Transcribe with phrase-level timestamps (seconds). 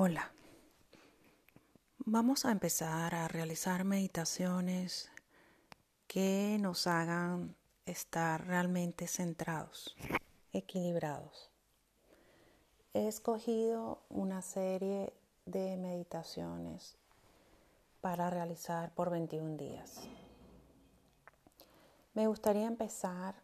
[0.00, 0.30] Hola.
[2.06, 5.10] Vamos a empezar a realizar meditaciones
[6.06, 9.96] que nos hagan estar realmente centrados,
[10.52, 11.50] equilibrados.
[12.94, 15.12] He escogido una serie
[15.46, 16.96] de meditaciones
[18.00, 20.02] para realizar por 21 días.
[22.14, 23.34] Me gustaría empezar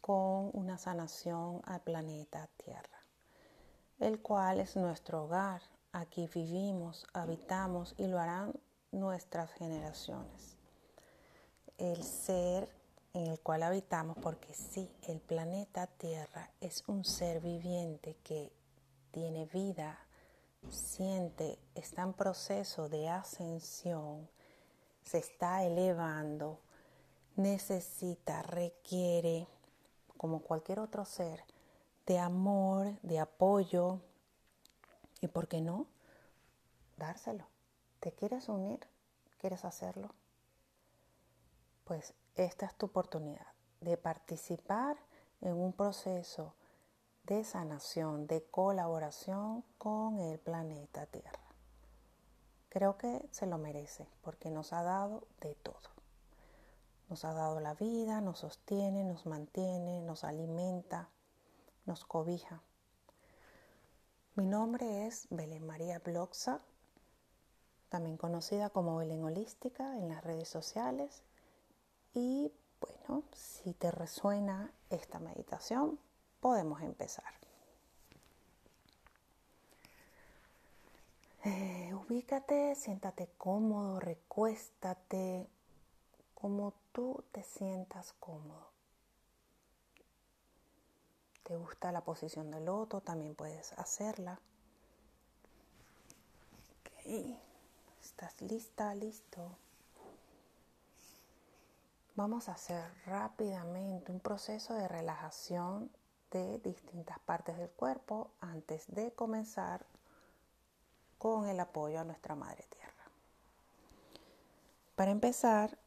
[0.00, 2.97] con una sanación al planeta Tierra
[4.00, 5.62] el cual es nuestro hogar.
[5.92, 8.52] Aquí vivimos, habitamos y lo harán
[8.92, 10.56] nuestras generaciones.
[11.78, 12.68] El ser
[13.14, 18.52] en el cual habitamos, porque sí, el planeta Tierra es un ser viviente que
[19.10, 19.98] tiene vida,
[20.70, 24.28] siente, está en proceso de ascensión,
[25.02, 26.60] se está elevando,
[27.36, 29.46] necesita, requiere,
[30.16, 31.42] como cualquier otro ser,
[32.08, 34.00] de amor, de apoyo
[35.20, 35.86] y, ¿por qué no?
[36.96, 37.46] Dárselo.
[38.00, 38.80] ¿Te quieres unir?
[39.38, 40.14] ¿Quieres hacerlo?
[41.84, 43.46] Pues esta es tu oportunidad
[43.82, 44.96] de participar
[45.42, 46.54] en un proceso
[47.24, 51.44] de sanación, de colaboración con el planeta Tierra.
[52.70, 55.90] Creo que se lo merece porque nos ha dado de todo.
[57.10, 61.10] Nos ha dado la vida, nos sostiene, nos mantiene, nos alimenta,
[61.88, 62.60] nos cobija.
[64.36, 66.60] Mi nombre es Belén María Bloxa,
[67.88, 71.22] también conocida como Belén Holística en las redes sociales.
[72.12, 75.98] Y bueno, si te resuena esta meditación,
[76.40, 77.32] podemos empezar.
[81.44, 85.48] Eh, ubícate, siéntate cómodo, recuéstate,
[86.34, 88.77] como tú te sientas cómodo
[91.48, 94.38] te gusta la posición del loto, también puedes hacerla.
[98.02, 99.56] Estás lista, listo.
[102.16, 105.90] Vamos a hacer rápidamente un proceso de relajación
[106.30, 109.86] de distintas partes del cuerpo antes de comenzar
[111.16, 113.04] con el apoyo a nuestra Madre Tierra.
[114.96, 115.78] Para empezar,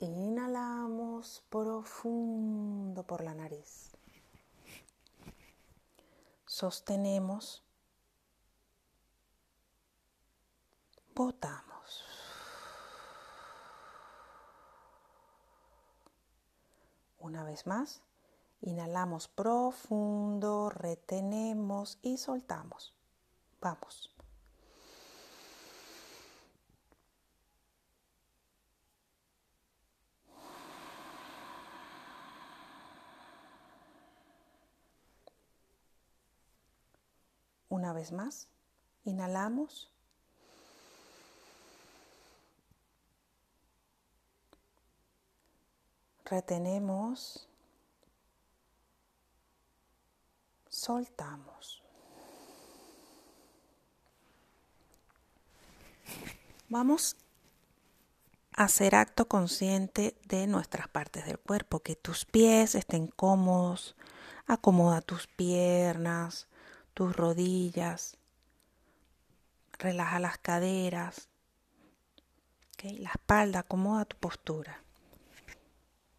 [0.00, 3.92] inhalamos profundo por la nariz
[6.52, 7.62] sostenemos,
[11.14, 12.04] botamos.
[17.18, 18.02] Una vez más,
[18.60, 22.92] inhalamos profundo, retenemos y soltamos.
[23.58, 24.11] Vamos.
[37.72, 38.48] Una vez más,
[39.06, 39.90] inhalamos.
[46.26, 47.48] Retenemos.
[50.68, 51.82] Soltamos.
[56.68, 57.16] Vamos
[58.52, 63.96] a hacer acto consciente de nuestras partes del cuerpo, que tus pies estén cómodos,
[64.46, 66.48] acomoda tus piernas,
[67.10, 68.16] rodillas,
[69.78, 71.28] relaja las caderas,
[72.82, 74.82] la espalda, acomoda tu postura.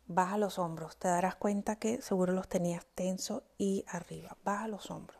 [0.07, 4.37] Baja los hombros, te darás cuenta que seguro los tenías tenso y arriba.
[4.43, 5.19] Baja los hombros.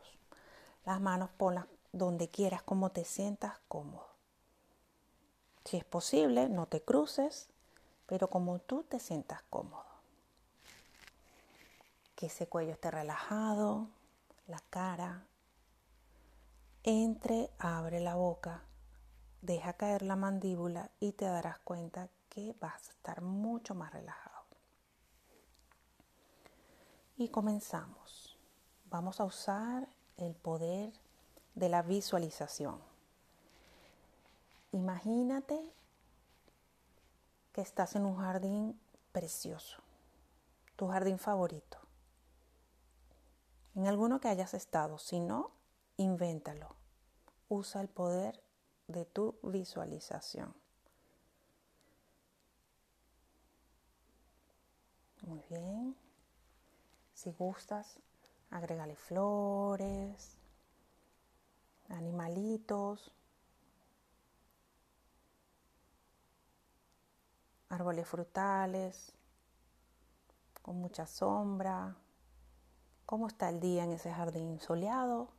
[0.85, 4.07] Las manos ponlas donde quieras, como te sientas cómodo.
[5.65, 7.49] Si es posible, no te cruces,
[8.05, 9.85] pero como tú te sientas cómodo.
[12.15, 13.87] Que ese cuello esté relajado,
[14.47, 15.25] la cara,
[16.83, 18.63] entre, abre la boca,
[19.41, 24.45] deja caer la mandíbula y te darás cuenta que vas a estar mucho más relajado.
[27.17, 28.37] Y comenzamos.
[28.89, 29.87] Vamos a usar
[30.17, 30.91] el poder
[31.55, 32.79] de la visualización.
[34.71, 35.61] Imagínate
[37.53, 38.79] que estás en un jardín
[39.11, 39.77] precioso,
[40.75, 41.77] tu jardín favorito.
[43.75, 45.51] En alguno que hayas estado, si no,
[45.97, 46.75] Invéntalo.
[47.49, 48.41] Usa el poder
[48.87, 50.55] de tu visualización.
[55.21, 55.95] Muy bien.
[57.13, 57.99] Si gustas,
[58.49, 60.37] agrégale flores,
[61.89, 63.11] animalitos,
[67.69, 69.13] árboles frutales,
[70.61, 71.95] con mucha sombra.
[73.05, 75.29] ¿Cómo está el día en ese jardín soleado?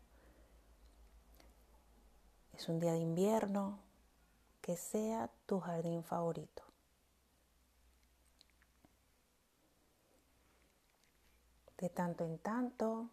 [2.56, 3.80] Es un día de invierno,
[4.60, 6.62] que sea tu jardín favorito.
[11.78, 13.10] De tanto en tanto,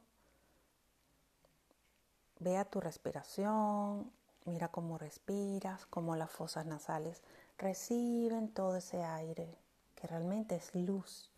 [2.40, 4.12] vea tu respiración,
[4.46, 7.24] mira cómo respiras, cómo las fosas nasales
[7.58, 9.58] reciben todo ese aire
[9.96, 11.32] que realmente es luz.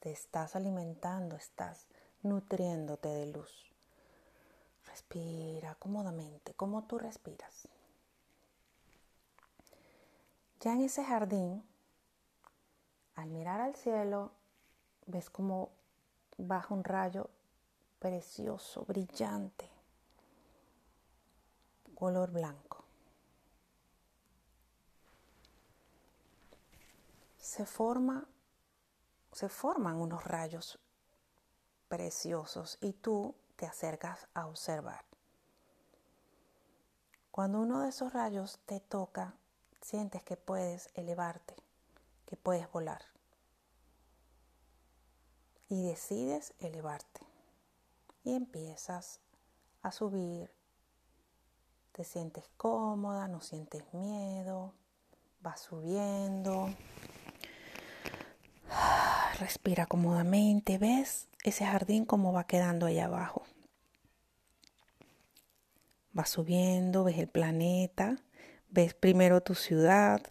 [0.00, 1.86] Te estás alimentando, estás
[2.22, 3.63] nutriéndote de luz.
[4.94, 7.66] Respira cómodamente, como tú respiras.
[10.60, 11.64] Ya en ese jardín,
[13.16, 14.30] al mirar al cielo,
[15.06, 15.72] ves como
[16.38, 17.28] baja un rayo
[17.98, 19.68] precioso, brillante,
[21.96, 22.84] color blanco.
[27.40, 28.28] Se forma
[29.32, 30.78] se forman unos rayos
[31.88, 35.04] preciosos y tú te acercas a observar.
[37.30, 39.34] Cuando uno de esos rayos te toca,
[39.80, 41.56] sientes que puedes elevarte,
[42.26, 43.02] que puedes volar.
[45.68, 47.20] Y decides elevarte.
[48.22, 49.20] Y empiezas
[49.82, 50.50] a subir.
[51.92, 54.72] Te sientes cómoda, no sientes miedo,
[55.40, 56.68] vas subiendo.
[59.44, 63.42] Respira cómodamente, ves ese jardín como va quedando ahí abajo.
[66.14, 68.16] Vas subiendo, ves el planeta,
[68.70, 70.22] ves primero tu ciudad,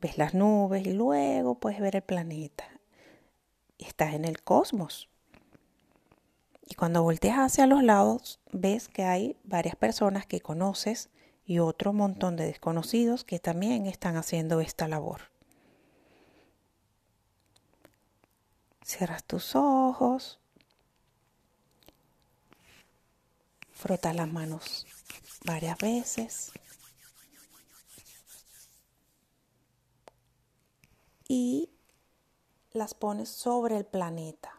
[0.00, 2.64] ves las nubes y luego puedes ver el planeta.
[3.76, 5.10] Estás en el cosmos.
[6.66, 11.10] Y cuando volteas hacia los lados, ves que hay varias personas que conoces
[11.44, 15.20] y otro montón de desconocidos que también están haciendo esta labor.
[18.88, 20.38] Cierras tus ojos.
[23.70, 24.86] Frotas las manos
[25.44, 26.52] varias veces.
[31.28, 31.68] Y
[32.72, 34.58] las pones sobre el planeta.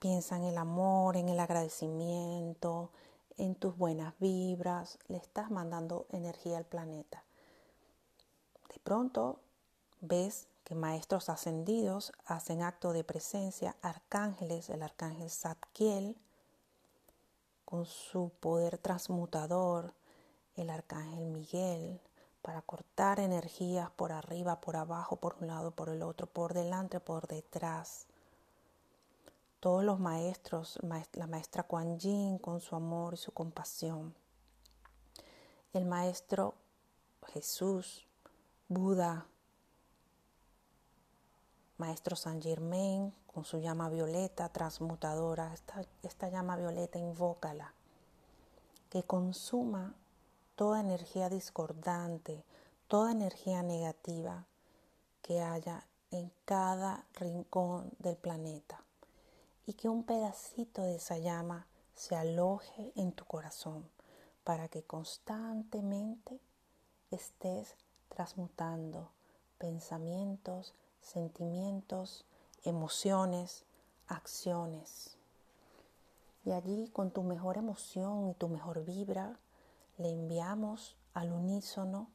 [0.00, 2.92] Piensa en el amor, en el agradecimiento,
[3.38, 4.98] en tus buenas vibras.
[5.08, 7.24] Le estás mandando energía al planeta.
[8.68, 9.40] De pronto
[10.02, 16.14] ves que maestros ascendidos hacen acto de presencia, arcángeles, el arcángel Zadkiel,
[17.64, 19.94] con su poder transmutador,
[20.56, 22.02] el arcángel Miguel,
[22.42, 27.00] para cortar energías por arriba, por abajo, por un lado, por el otro, por delante,
[27.00, 28.06] por detrás.
[29.60, 34.14] Todos los maestros, la maestra Kuan Yin con su amor y su compasión.
[35.72, 36.56] El maestro
[37.32, 38.06] Jesús,
[38.68, 39.26] Buda,
[41.78, 47.72] Maestro San Germain con su llama violeta transmutadora, esta, esta llama violeta invócala,
[48.90, 49.94] que consuma
[50.56, 52.44] toda energía discordante,
[52.88, 54.44] toda energía negativa
[55.22, 58.82] que haya en cada rincón del planeta
[59.66, 63.88] y que un pedacito de esa llama se aloje en tu corazón
[64.42, 66.40] para que constantemente
[67.10, 67.76] estés
[68.08, 69.10] transmutando
[69.58, 70.74] pensamientos,
[71.08, 72.24] sentimientos,
[72.64, 73.64] emociones,
[74.06, 75.16] acciones.
[76.44, 79.38] Y allí con tu mejor emoción y tu mejor vibra
[79.96, 82.08] le enviamos al unísono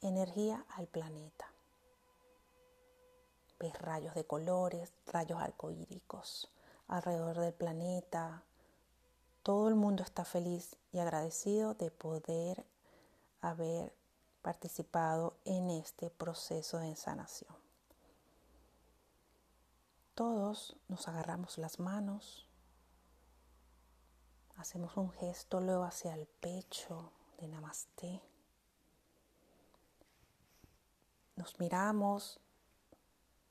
[0.00, 1.52] energía al planeta.
[3.58, 6.48] Ves rayos de colores, rayos arcoíricos
[6.86, 8.44] alrededor del planeta.
[9.42, 12.64] Todo el mundo está feliz y agradecido de poder
[13.40, 13.92] haber
[14.42, 17.57] participado en este proceso de sanación.
[20.18, 22.44] Todos nos agarramos las manos,
[24.56, 28.20] hacemos un gesto luego hacia el pecho de Namaste.
[31.36, 32.40] Nos miramos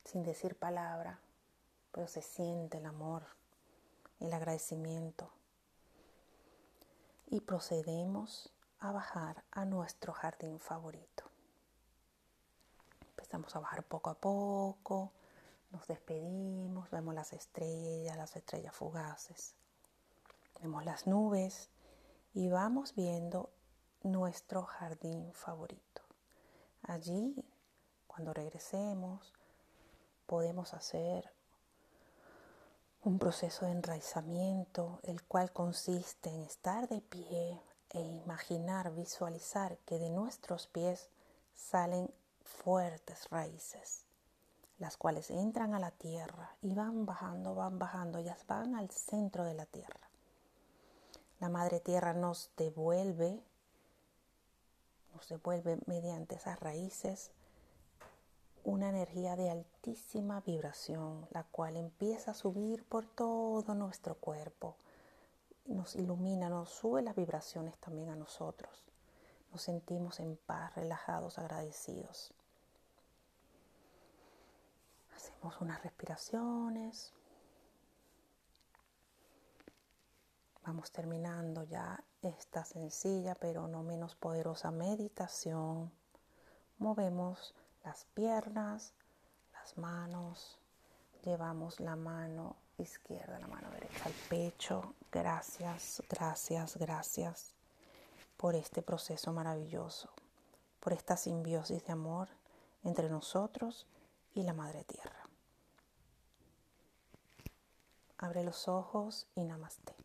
[0.03, 1.21] sin decir palabra,
[1.93, 3.23] pero se siente el amor,
[4.19, 5.31] el agradecimiento.
[7.27, 11.31] Y procedemos a bajar a nuestro jardín favorito.
[13.11, 15.13] Empezamos a bajar poco a poco,
[15.71, 19.55] nos despedimos, vemos las estrellas, las estrellas fugaces,
[20.61, 21.69] vemos las nubes
[22.33, 23.49] y vamos viendo
[24.03, 26.01] nuestro jardín favorito.
[26.83, 27.35] Allí,
[28.07, 29.33] cuando regresemos,
[30.25, 31.31] podemos hacer
[33.03, 39.99] un proceso de enraizamiento, el cual consiste en estar de pie e imaginar, visualizar que
[39.99, 41.09] de nuestros pies
[41.55, 42.11] salen
[42.43, 44.06] fuertes raíces
[44.79, 49.43] las cuales entran a la tierra y van bajando, van bajando, ellas van al centro
[49.43, 50.09] de la tierra.
[51.39, 53.41] La Madre Tierra nos devuelve,
[55.13, 57.31] nos devuelve mediante esas raíces
[58.67, 64.75] una energía de altísima vibración, la cual empieza a subir por todo nuestro cuerpo.
[65.65, 68.83] Nos ilumina, nos sube las vibraciones también a nosotros.
[69.53, 72.33] Nos sentimos en paz, relajados, agradecidos.
[75.17, 77.11] Hacemos unas respiraciones.
[80.63, 85.91] Vamos terminando ya esta sencilla pero no menos poderosa meditación.
[86.77, 88.93] Movemos las piernas,
[89.53, 90.59] las manos.
[91.23, 94.93] Llevamos la mano izquierda, la mano derecha al pecho.
[95.11, 97.55] Gracias, gracias, gracias
[98.37, 100.11] por este proceso maravilloso,
[100.79, 102.29] por esta simbiosis de amor
[102.83, 103.87] entre nosotros
[104.37, 105.27] y la Madre Tierra.
[108.19, 109.95] Abre los ojos y namaste.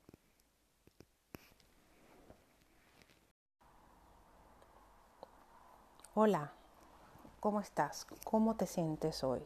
[6.14, 6.52] Hola,
[7.40, 8.06] ¿cómo estás?
[8.24, 9.44] ¿Cómo te sientes hoy?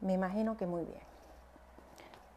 [0.00, 1.02] Me imagino que muy bien.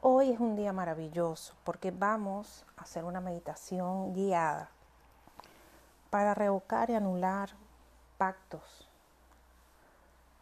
[0.02, 4.72] Hoy es un día maravilloso porque vamos a hacer una meditación guiada
[6.10, 7.52] para revocar y anular
[8.18, 8.91] pactos,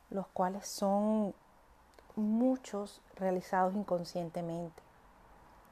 [0.10, 1.34] los cuales son
[2.16, 4.82] muchos realizados inconscientemente,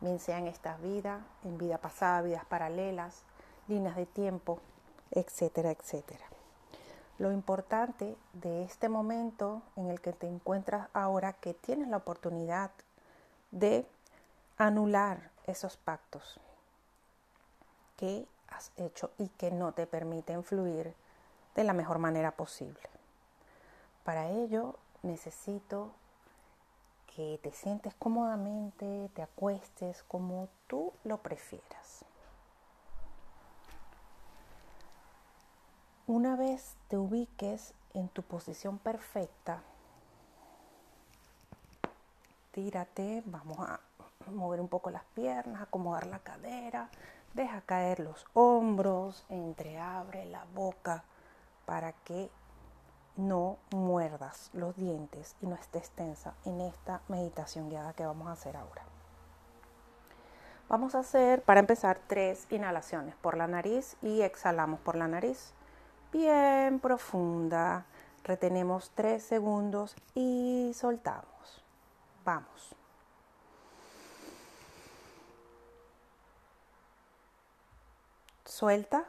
[0.01, 3.23] bien sea en esta vida, en vida pasada, vidas paralelas,
[3.67, 4.59] líneas de tiempo,
[5.11, 6.25] etcétera, etcétera.
[7.19, 12.69] Lo importante de este momento en el que te encuentras ahora, que tienes la oportunidad
[13.51, 13.87] de
[14.57, 16.39] anular esos pactos
[17.95, 20.93] que has hecho y que no te permiten fluir
[21.55, 22.96] de la mejor manera posible.
[24.07, 25.91] Para ello necesito
[27.13, 32.05] que te sientes cómodamente, te acuestes como tú lo prefieras.
[36.05, 39.61] Una vez te ubiques en tu posición perfecta,
[42.53, 43.81] tírate, vamos a
[44.31, 46.89] mover un poco las piernas, acomodar la cadera,
[47.33, 51.03] deja caer los hombros, entreabre la boca
[51.65, 52.29] para que
[53.17, 58.33] no muerdas los dientes y no estés tensa en esta meditación guiada que vamos a
[58.33, 58.83] hacer ahora.
[60.69, 65.53] Vamos a hacer, para empezar, tres inhalaciones por la nariz y exhalamos por la nariz
[66.11, 67.85] bien profunda.
[68.23, 71.63] Retenemos tres segundos y soltamos.
[72.25, 72.75] Vamos.
[78.43, 79.05] Suelta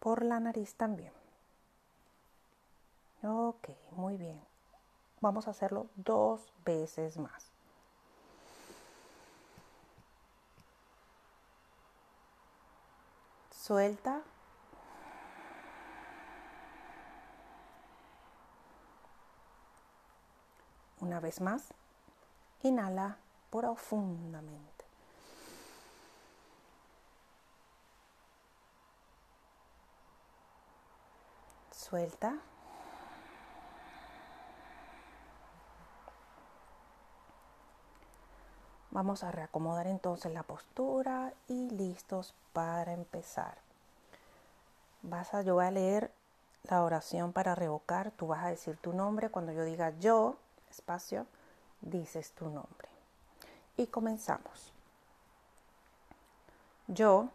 [0.00, 1.23] por la nariz también.
[3.24, 4.40] Ok, muy bien.
[5.20, 7.50] Vamos a hacerlo dos veces más.
[13.50, 14.22] Suelta
[21.04, 21.74] Una vez más,
[22.62, 23.18] inhala
[23.50, 24.86] profundamente.
[31.72, 32.38] Suelta.
[38.94, 43.58] Vamos a reacomodar entonces la postura y listos para empezar.
[45.02, 46.12] Vas a, yo voy a leer
[46.70, 48.12] la oración para revocar.
[48.12, 50.36] Tú vas a decir tu nombre cuando yo diga yo
[50.70, 51.26] espacio,
[51.80, 52.88] dices tu nombre.
[53.76, 54.72] Y comenzamos.
[56.86, 57.30] Yo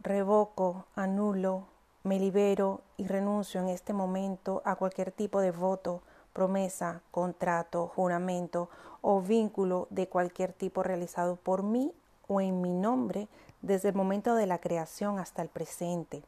[0.00, 1.68] revoco, anulo,
[2.02, 8.68] me libero y renuncio en este momento a cualquier tipo de voto, promesa, contrato, juramento
[9.00, 11.92] o vínculo de cualquier tipo realizado por mí
[12.28, 13.28] o en mi nombre
[13.60, 16.22] desde el momento de la creación hasta el presente,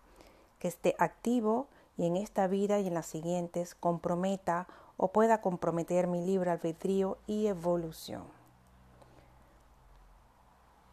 [0.58, 6.06] que esté activo y en esta vida y en las siguientes comprometa o pueda comprometer
[6.06, 8.24] mi libre albedrío y evolución.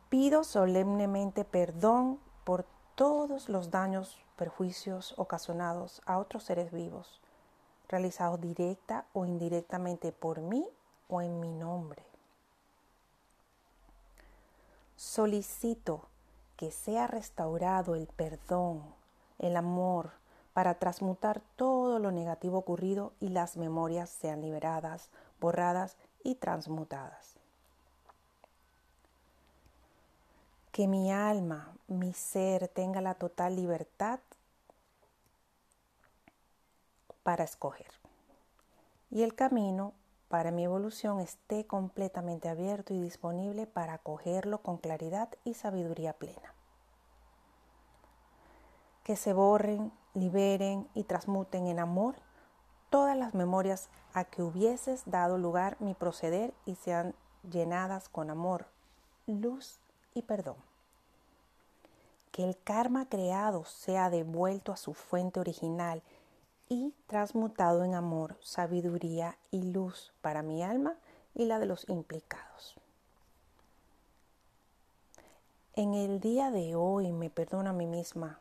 [0.10, 2.66] Pido solemnemente perdón por
[2.96, 7.22] todos los daños, perjuicios ocasionados a otros seres vivos,
[7.92, 10.66] realizados directa o indirectamente por mí
[11.10, 12.04] o en mi nombre.
[14.96, 16.08] Solicito
[16.56, 18.84] que sea restaurado el perdón,
[19.40, 20.12] el amor,
[20.54, 27.36] para transmutar todo lo negativo ocurrido y las memorias sean liberadas, borradas y transmutadas.
[30.72, 34.20] Que mi alma, mi ser tenga la total libertad
[37.24, 38.02] para escoger
[39.12, 39.94] y el camino
[40.30, 46.56] para mi evolución esté completamente abierto y disponible para acogerlo con claridad y sabiduría plena.
[49.04, 52.16] Que se borren, liberen y transmuten en amor
[52.90, 57.14] todas las memorias a que hubieses dado lugar mi proceder y sean
[57.50, 58.68] llenadas con amor,
[59.28, 59.80] luz
[60.14, 60.56] y perdón.
[62.32, 66.02] Que el karma creado sea devuelto a su fuente original
[66.72, 70.96] y transmutado en amor, sabiduría y luz para mi alma
[71.36, 72.78] y la de los implicados.
[75.76, 78.40] En el día de hoy me perdono a mí misma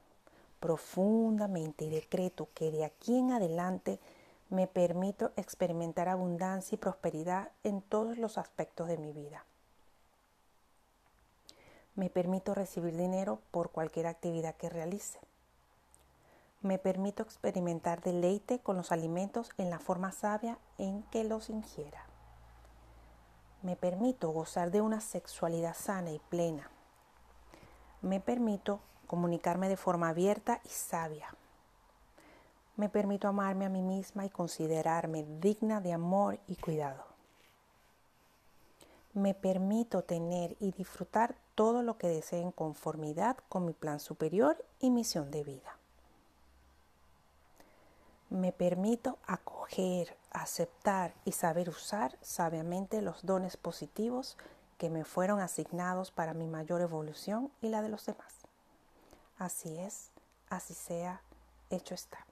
[0.60, 3.98] profundamente y decreto que de aquí en adelante
[4.48, 9.44] me permito experimentar abundancia y prosperidad en todos los aspectos de mi vida.
[11.96, 15.18] Me permito recibir dinero por cualquier actividad que realice.
[16.62, 22.04] Me permito experimentar deleite con los alimentos en la forma sabia en que los ingiera.
[23.62, 26.70] Me permito gozar de una sexualidad sana y plena.
[28.02, 31.34] Me permito comunicarme de forma abierta y sabia
[32.80, 37.04] me permito amarme a mí misma y considerarme digna de amor y cuidado.
[39.12, 44.64] Me permito tener y disfrutar todo lo que desee en conformidad con mi plan superior
[44.78, 45.79] y misión de vida.
[48.30, 54.38] Me permito acoger, aceptar y saber usar sabiamente los dones positivos
[54.78, 58.34] que me fueron asignados para mi mayor evolución y la de los demás.
[59.36, 60.12] Así es,
[60.48, 61.22] así sea,
[61.70, 62.24] hecho está.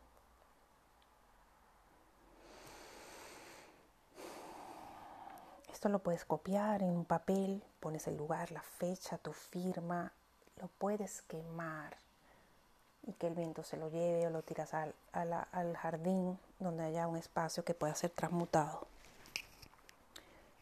[5.72, 10.12] Esto lo puedes copiar en un papel, pones el lugar, la fecha, tu firma,
[10.56, 11.96] lo puedes quemar
[13.08, 17.08] y que el viento se lo lleve o lo tiras al, al jardín donde haya
[17.08, 18.86] un espacio que pueda ser transmutado.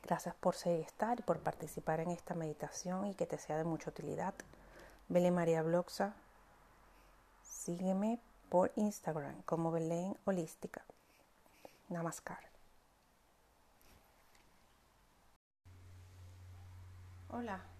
[0.05, 3.65] Gracias por y estar y por participar en esta meditación y que te sea de
[3.65, 4.35] mucha utilidad.
[5.09, 6.15] Belén María Bloxa,
[7.43, 10.83] sígueme por Instagram como Belén Holística.
[11.89, 12.39] Namaskar.
[17.31, 17.76] Hola.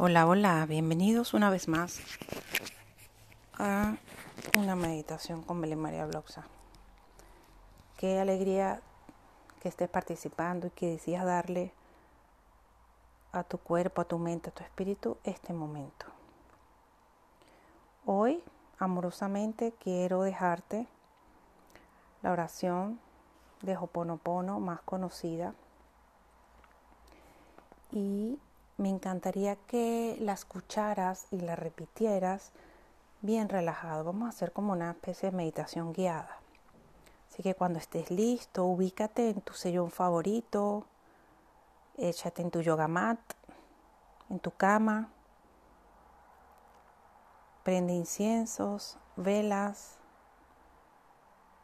[0.00, 1.98] Hola, hola, bienvenidos una vez más
[3.54, 3.96] a
[4.56, 6.44] una meditación con Belén María Bloxa.
[7.96, 8.80] Qué alegría
[9.60, 11.72] que estés participando y que decidas darle
[13.32, 16.06] a tu cuerpo, a tu mente, a tu espíritu este momento.
[18.06, 18.40] Hoy,
[18.78, 20.86] amorosamente, quiero dejarte
[22.22, 23.00] la oración
[23.62, 25.54] de Hoponopono más conocida
[27.90, 28.38] y
[28.78, 32.52] me encantaría que la escucharas y la repitieras
[33.20, 34.04] bien relajado.
[34.04, 36.38] Vamos a hacer como una especie de meditación guiada.
[37.28, 40.86] Así que cuando estés listo, ubícate en tu sillón favorito,
[41.96, 43.18] échate en tu yoga mat,
[44.30, 45.08] en tu cama,
[47.64, 49.98] prende inciensos, velas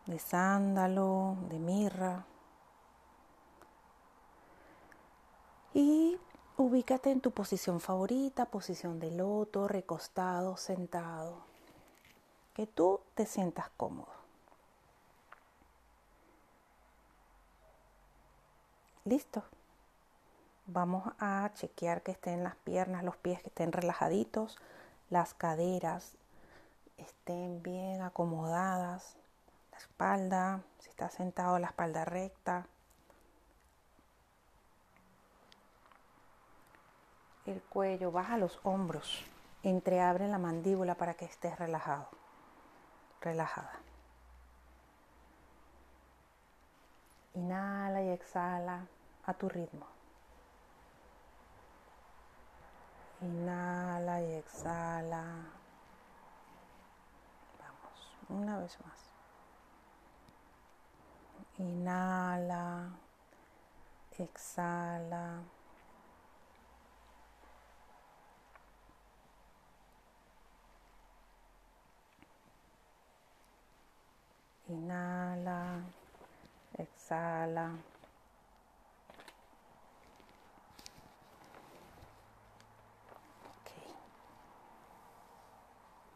[0.06, 2.26] de sándalo, de mirra.
[5.72, 6.18] Y
[6.56, 11.38] ubícate en tu posición favorita, posición de loto, recostado, sentado.
[12.54, 14.12] Que tú te sientas cómodo.
[19.04, 19.42] Listo.
[20.66, 24.56] Vamos a chequear que estén las piernas, los pies que estén relajaditos,
[25.10, 26.16] las caderas
[26.96, 29.16] estén bien acomodadas,
[29.72, 32.66] la espalda, si está sentado la espalda recta,
[37.46, 39.24] el cuello, baja los hombros,
[39.62, 42.08] entreabre la mandíbula para que estés relajado,
[43.20, 43.72] relajada.
[47.34, 48.86] Inhala y exhala
[49.26, 49.86] a tu ritmo.
[53.20, 55.24] Inhala y exhala.
[57.58, 59.10] Vamos, una vez más.
[61.58, 62.90] Inhala,
[64.18, 65.42] exhala.
[74.68, 75.82] Inhala,
[76.78, 77.72] exhala.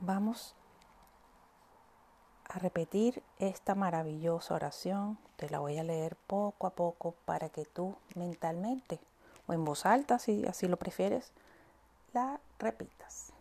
[0.01, 0.55] Vamos
[2.49, 5.19] a repetir esta maravillosa oración.
[5.37, 9.01] Te la voy a leer poco a poco para que tú mentalmente
[9.49, 11.33] o en voz alta, si así lo prefieres,
[12.13, 13.33] la repitas.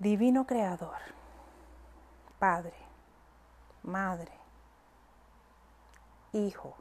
[0.00, 0.96] Divino Creador,
[2.38, 2.78] padre,
[3.82, 4.32] madre,
[6.32, 6.74] hijo,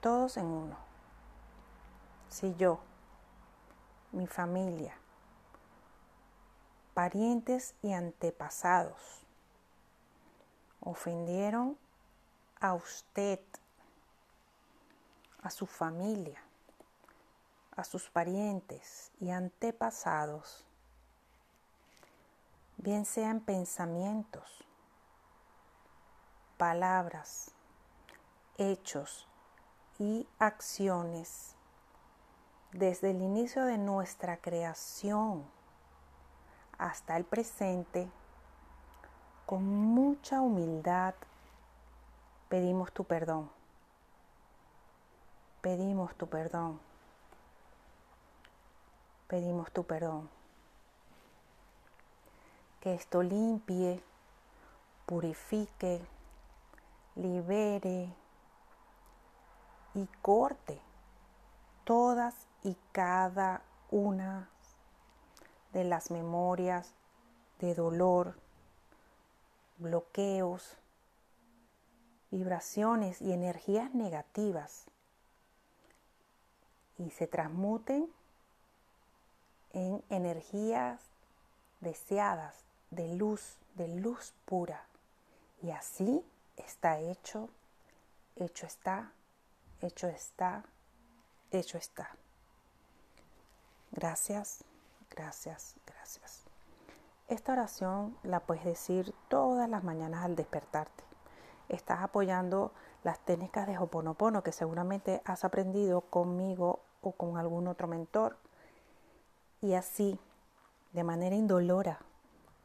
[0.00, 0.76] todos en uno.
[2.28, 2.80] Si yo,
[4.10, 4.96] mi familia,
[6.92, 9.24] parientes y antepasados
[10.80, 11.78] ofendieron
[12.58, 13.38] a usted,
[15.40, 16.42] a su familia,
[17.76, 20.66] a sus parientes y antepasados,
[22.76, 24.64] bien sean pensamientos,
[26.56, 27.50] palabras,
[28.58, 29.26] hechos
[29.98, 31.54] y acciones
[32.72, 35.44] desde el inicio de nuestra creación
[36.78, 38.10] hasta el presente,
[39.46, 41.14] con mucha humildad
[42.48, 43.50] pedimos tu perdón.
[45.60, 46.80] Pedimos tu perdón.
[49.28, 50.28] Pedimos tu perdón.
[52.84, 54.02] Que esto limpie,
[55.06, 56.02] purifique,
[57.16, 58.14] libere
[59.94, 60.78] y corte
[61.84, 64.50] todas y cada una
[65.72, 66.92] de las memorias
[67.58, 68.38] de dolor,
[69.78, 70.76] bloqueos,
[72.30, 74.84] vibraciones y energías negativas
[76.98, 78.12] y se transmuten
[79.72, 81.00] en energías
[81.80, 82.63] deseadas
[82.94, 84.86] de luz, de luz pura.
[85.62, 86.24] Y así
[86.56, 87.48] está hecho,
[88.36, 89.12] hecho está,
[89.80, 90.64] hecho está,
[91.50, 92.10] hecho está.
[93.92, 94.64] Gracias,
[95.10, 96.44] gracias, gracias.
[97.28, 101.04] Esta oración la puedes decir todas las mañanas al despertarte.
[101.68, 107.88] Estás apoyando las técnicas de Hoponopono que seguramente has aprendido conmigo o con algún otro
[107.88, 108.36] mentor.
[109.62, 110.18] Y así,
[110.92, 112.00] de manera indolora,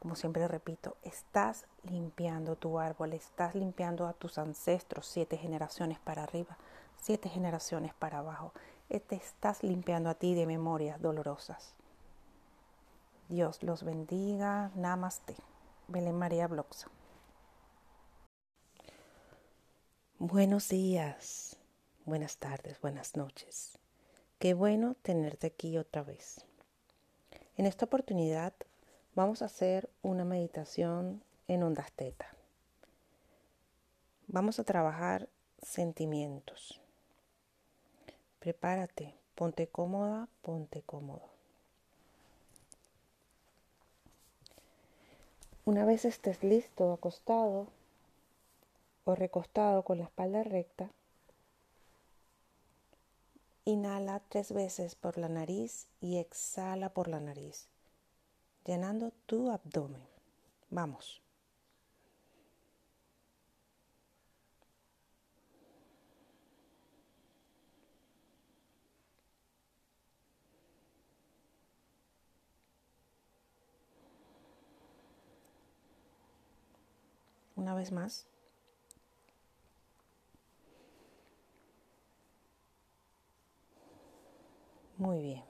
[0.00, 6.24] como siempre repito, estás limpiando tu árbol, estás limpiando a tus ancestros siete generaciones para
[6.24, 6.56] arriba,
[6.96, 8.52] siete generaciones para abajo.
[8.88, 11.74] Te estás limpiando a ti de memorias dolorosas.
[13.28, 14.72] Dios los bendiga.
[14.74, 15.36] Namaste.
[15.86, 16.88] Belén María Bloxa.
[20.18, 21.56] Buenos días,
[22.04, 23.78] buenas tardes, buenas noches.
[24.38, 26.44] Qué bueno tenerte aquí otra vez.
[27.56, 28.52] En esta oportunidad
[29.14, 32.26] vamos a hacer una meditación en ondas teta.
[34.28, 35.28] Vamos a trabajar
[35.62, 36.80] sentimientos.
[38.38, 41.28] Prepárate, ponte cómoda, ponte cómodo.
[45.64, 47.68] Una vez estés listo, acostado
[49.04, 50.90] o recostado con la espalda recta,
[53.64, 57.68] inhala tres veces por la nariz y exhala por la nariz,
[58.70, 60.06] llenando tu abdomen.
[60.70, 61.20] Vamos.
[77.56, 78.26] una vez más.
[84.96, 85.49] Muy bien.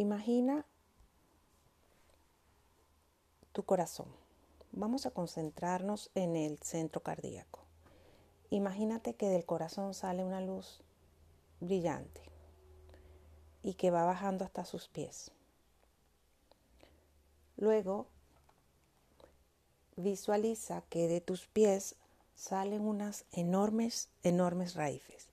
[0.00, 0.64] Imagina
[3.52, 4.08] tu corazón.
[4.72, 7.66] Vamos a concentrarnos en el centro cardíaco.
[8.48, 10.80] Imagínate que del corazón sale una luz
[11.60, 12.22] brillante
[13.62, 15.32] y que va bajando hasta sus pies.
[17.58, 18.06] Luego,
[19.96, 21.96] visualiza que de tus pies
[22.34, 25.29] salen unas enormes, enormes raíces.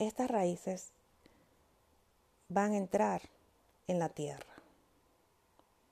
[0.00, 0.92] Estas raíces
[2.48, 3.20] van a entrar
[3.86, 4.54] en la tierra.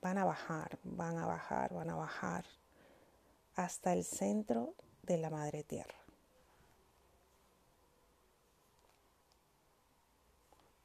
[0.00, 2.46] Van a bajar, van a bajar, van a bajar
[3.54, 5.98] hasta el centro de la madre tierra.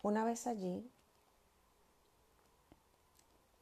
[0.01, 0.91] Una vez allí,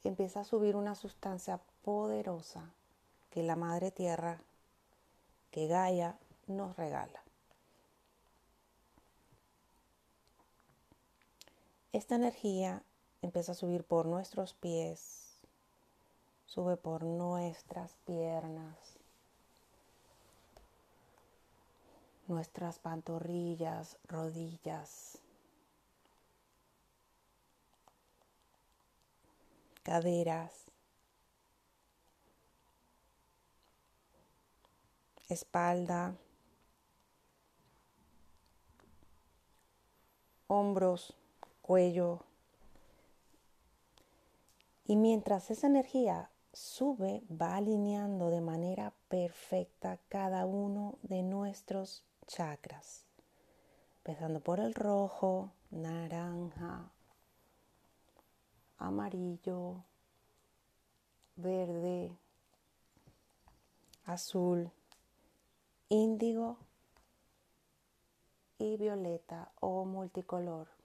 [0.02, 2.68] empieza a subir una sustancia poderosa
[3.30, 4.40] que la Madre Tierra,
[5.52, 7.22] que Gaia nos regala.
[11.92, 12.82] Esta energía
[13.20, 15.36] empieza a subir por nuestros pies,
[16.46, 18.98] sube por nuestras piernas,
[22.28, 25.18] nuestras pantorrillas, rodillas,
[29.82, 30.64] caderas,
[35.28, 36.16] espalda,
[40.46, 41.14] hombros,
[41.72, 42.20] cuello.
[44.84, 53.06] Y mientras esa energía sube, va alineando de manera perfecta cada uno de nuestros chakras.
[54.00, 56.92] Empezando por el rojo, naranja,
[58.76, 59.82] amarillo,
[61.36, 62.14] verde,
[64.04, 64.70] azul,
[65.88, 66.58] índigo
[68.58, 70.81] y violeta o multicolor.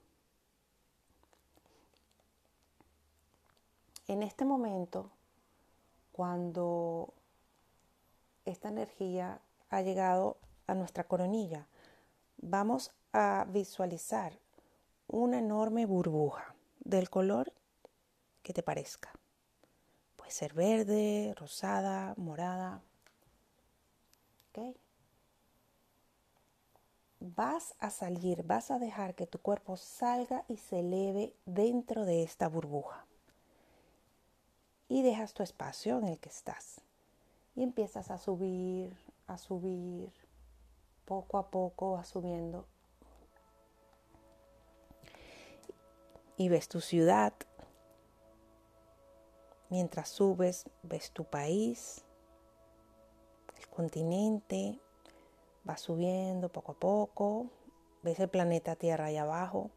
[4.07, 5.11] En este momento,
[6.13, 7.13] cuando
[8.45, 11.67] esta energía ha llegado a nuestra coronilla,
[12.37, 14.39] vamos a visualizar
[15.07, 17.51] una enorme burbuja del color
[18.43, 19.11] que te parezca.
[20.15, 22.81] Puede ser verde, rosada, morada.
[27.19, 32.23] Vas a salir, vas a dejar que tu cuerpo salga y se eleve dentro de
[32.23, 33.06] esta burbuja.
[34.89, 36.81] Y dejas tu espacio en el que estás.
[37.55, 38.95] Y empiezas a subir,
[39.27, 40.11] a subir,
[41.05, 42.65] poco a poco vas subiendo.
[46.37, 47.33] Y ves tu ciudad,
[49.69, 52.05] Mientras subes, ves tu país,
[53.57, 54.79] el continente,
[55.65, 57.47] vas subiendo poco a poco,
[58.01, 59.69] ves el planeta Tierra ahí abajo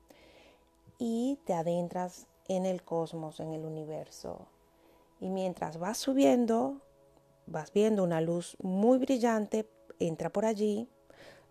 [0.98, 4.46] y te adentras en el cosmos, en el universo.
[5.20, 6.80] Y mientras vas subiendo,
[7.46, 10.88] vas viendo una luz muy brillante, entra por allí,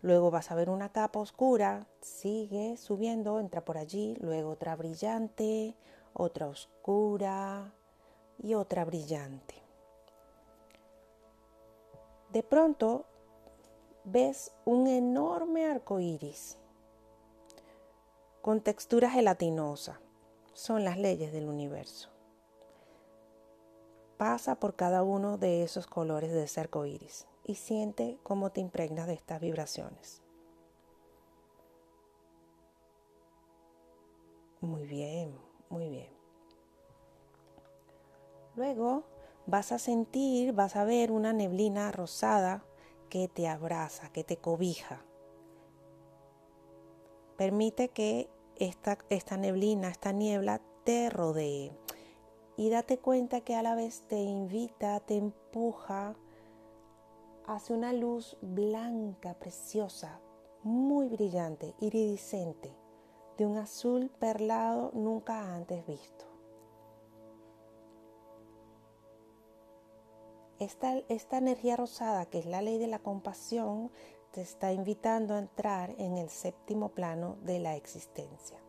[0.02, 5.76] luego vas a ver una capa oscura, sigue subiendo, entra por allí, luego otra brillante,
[6.14, 7.74] otra oscura,
[8.42, 9.56] y otra brillante.
[12.32, 13.06] De pronto
[14.04, 16.58] ves un enorme arco iris
[18.42, 20.00] con textura gelatinosa.
[20.54, 22.09] Son las leyes del universo.
[24.20, 28.60] Pasa por cada uno de esos colores de ese arco iris y siente cómo te
[28.60, 30.22] impregnas de estas vibraciones.
[34.60, 35.34] Muy bien,
[35.70, 36.10] muy bien.
[38.58, 39.06] Luego
[39.46, 42.66] vas a sentir, vas a ver una neblina rosada
[43.08, 45.02] que te abraza, que te cobija.
[47.38, 51.79] Permite que esta, esta neblina, esta niebla te rodee.
[52.60, 56.17] Y date cuenta que a la vez te invita, te empuja
[57.48, 60.19] hacia una luz blanca, preciosa,
[60.63, 62.76] muy brillante, iridiscente,
[63.38, 66.26] de un azul perlado nunca antes visto.
[70.60, 73.89] esta, esta energía rosada, que es la ley de la compasión,
[74.32, 78.60] te está invitando a entrar en el séptimo plano de la existencia,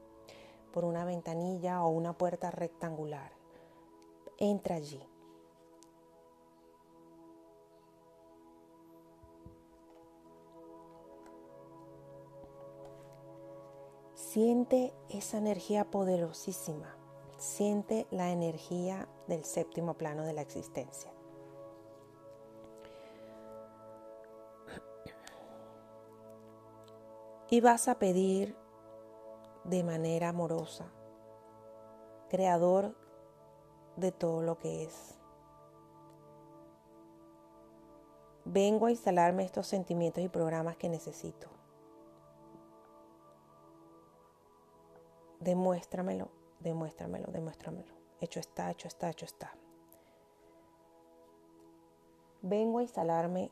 [0.72, 3.39] por una ventanilla o una puerta rectangular.
[4.40, 5.00] Entra allí.
[14.14, 16.96] Siente esa energía poderosísima.
[17.38, 21.12] Siente la energía del séptimo plano de la existencia.
[27.50, 28.57] y vas a pedir
[29.64, 30.87] de manera amorosa,
[32.29, 32.94] creador
[33.96, 35.14] de todo lo que es.
[38.44, 41.48] Vengo a instalarme estos sentimientos y programas que necesito.
[45.40, 46.29] Demuéstramelo,
[46.61, 47.94] demuéstramelo, demuéstramelo.
[48.20, 49.53] Hecho está, hecho está, hecho está.
[52.42, 53.50] Vengo a instalarme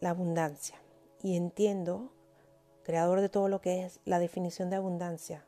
[0.00, 0.76] la abundancia
[1.22, 2.10] y entiendo
[2.82, 5.44] creador de todo lo que es la definición de abundancia,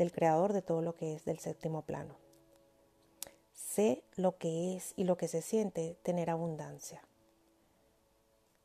[0.00, 2.16] del creador de todo lo que es del séptimo plano.
[3.52, 7.02] Sé lo que es y lo que se siente tener abundancia.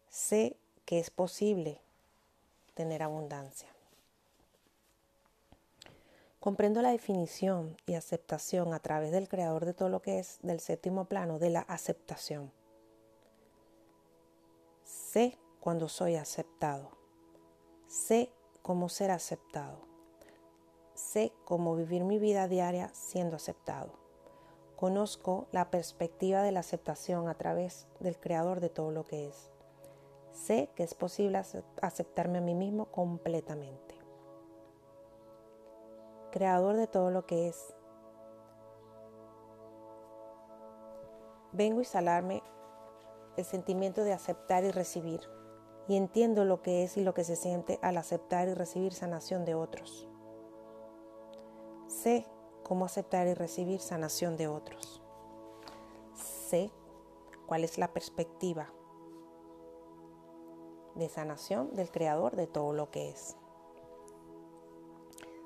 [0.08, 1.82] Sé que es posible
[2.74, 3.68] tener abundancia.
[6.40, 10.62] Comprendo la definición y aceptación a través del creador de todo lo que es del
[10.62, 12.50] séptimo plano de la aceptación.
[14.86, 16.92] Sé cuando soy aceptado.
[17.90, 19.95] Sé cómo ser aceptado.
[21.16, 23.94] Sé cómo vivir mi vida diaria siendo aceptado.
[24.76, 29.50] Conozco la perspectiva de la aceptación a través del creador de todo lo que es.
[30.34, 31.42] Sé que es posible
[31.82, 33.96] aceptarme a mí mismo completamente.
[36.34, 37.74] Creador de todo lo que es.
[41.54, 42.44] Vengo a instalarme
[43.38, 45.22] el sentimiento de aceptar y recibir
[45.88, 49.46] y entiendo lo que es y lo que se siente al aceptar y recibir sanación
[49.46, 50.10] de otros.
[52.06, 52.24] Sé
[52.62, 55.02] cómo aceptar y recibir sanación de otros.
[56.14, 56.70] Sé
[57.48, 58.72] cuál es la perspectiva
[60.94, 63.38] de sanación del creador de todo lo que es.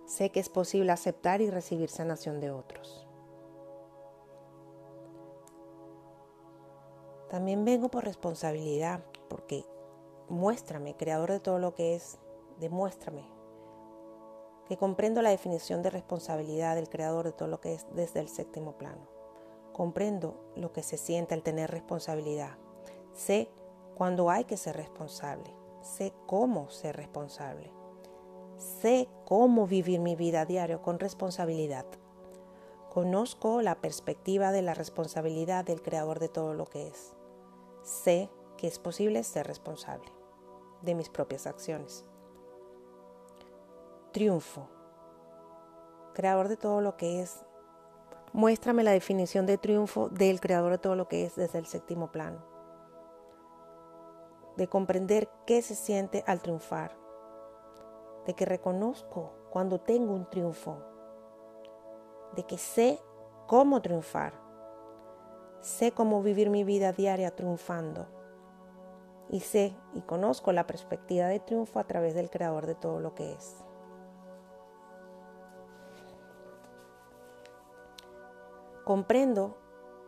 [0.06, 3.08] Sé que es posible aceptar y recibir sanación de otros.
[7.30, 9.63] También vengo por responsabilidad, porque
[10.28, 12.19] muéstrame, creador de todo lo que es,
[12.60, 13.38] demuéstrame
[14.69, 18.29] que comprendo la definición de responsabilidad del creador de todo lo que es desde el
[18.29, 19.10] séptimo plano.
[19.73, 22.55] Comprendo lo que se siente al tener responsabilidad.
[23.13, 23.49] Sé
[23.95, 25.55] cuándo hay que ser responsable.
[25.82, 27.73] Sé cómo ser responsable.
[28.58, 31.88] Sé cómo vivir mi vida a diario con responsabilidad.
[32.91, 37.15] Conozco la perspectiva de la responsabilidad del creador de todo lo que es.
[37.82, 40.12] Sé que es posible ser responsable
[40.84, 42.05] de mis propias acciones.
[44.12, 44.67] Triunfo.
[46.15, 47.45] Creador de todo lo que es.
[48.34, 52.12] Muéstrame la definición de triunfo del creador de todo lo que es desde el séptimo
[52.12, 52.43] plano.
[54.58, 56.98] De comprender qué se siente al triunfar.
[58.26, 60.80] De que reconozco cuando tengo un triunfo.
[62.36, 63.00] De que sé
[63.45, 64.34] cómo triunfar.
[65.62, 68.08] Sé cómo vivir mi vida diaria triunfando.
[69.30, 73.13] Y sé y conozco la perspectiva de triunfo a través del creador de todo lo
[73.13, 73.68] que es.
[78.89, 79.56] Comprendo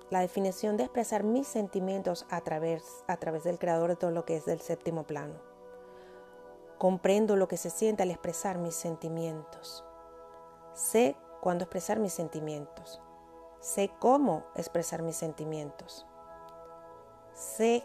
[0.09, 4.25] la definición de expresar mis sentimientos a través, a través del creador de todo lo
[4.25, 5.35] que es del séptimo plano.
[6.79, 9.85] Comprendo lo que se siente al expresar mis sentimientos.
[10.73, 12.99] Sé cuándo expresar mis sentimientos.
[13.59, 16.07] Sé cómo expresar mis sentimientos.
[17.35, 17.83] Sé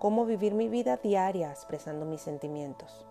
[0.00, 3.06] cómo vivir mi vida diaria expresando mis sentimientos.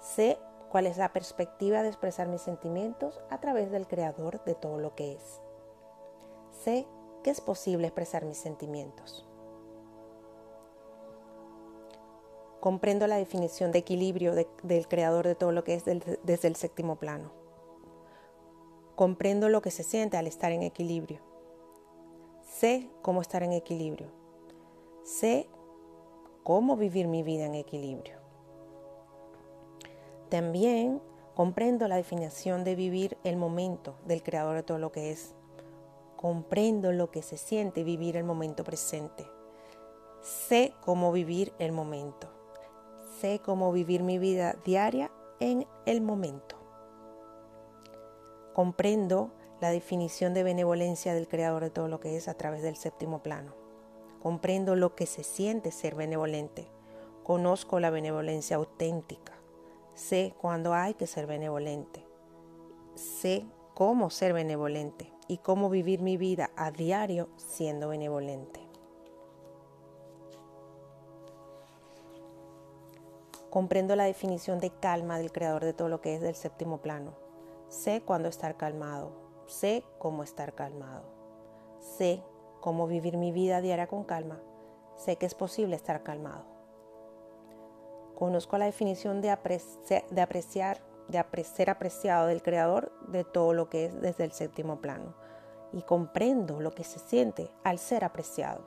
[0.00, 0.38] Sé
[0.68, 4.94] cuál es la perspectiva de expresar mis sentimientos a través del creador de todo lo
[4.94, 5.40] que es
[6.64, 6.86] sé
[7.22, 9.26] que es posible expresar mis sentimientos.
[12.60, 16.96] Comprendo la definición de equilibrio del creador de todo lo que es desde el séptimo
[16.96, 17.30] plano.
[18.96, 21.20] Comprendo lo que se siente al estar en equilibrio.
[22.42, 24.08] Sé cómo estar en equilibrio.
[25.02, 25.48] Sé
[26.42, 28.16] cómo vivir mi vida en equilibrio.
[30.30, 31.02] También
[31.34, 35.34] comprendo la definición de vivir el momento del creador de todo lo que es
[36.24, 39.30] comprendo lo que se siente vivir el momento presente.
[40.22, 42.30] Sé cómo vivir el momento.
[43.20, 46.56] Sé cómo vivir mi vida diaria en el momento.
[48.54, 52.76] Comprendo la definición de benevolencia del Creador de todo lo que es a través del
[52.76, 53.52] séptimo plano.
[54.22, 56.66] Comprendo lo que se siente ser benevolente.
[57.22, 59.34] Conozco la benevolencia auténtica.
[59.92, 62.02] Sé cuándo hay que ser benevolente.
[62.94, 68.60] Sé cómo ser benevolente y cómo vivir mi vida a diario siendo benevolente.
[73.50, 77.14] Comprendo la definición de calma del creador de todo lo que es del séptimo plano.
[77.68, 79.12] Sé cuándo estar calmado.
[79.46, 81.04] Sé cómo estar calmado.
[81.78, 82.22] Sé
[82.60, 84.40] cómo vivir mi vida diaria con calma.
[84.96, 86.44] Sé que es posible estar calmado.
[88.16, 89.36] Conozco la definición de,
[90.10, 94.80] de apreciar de ser apreciado del Creador de todo lo que es desde el séptimo
[94.80, 95.14] plano.
[95.72, 98.64] Y comprendo lo que se siente al ser apreciado.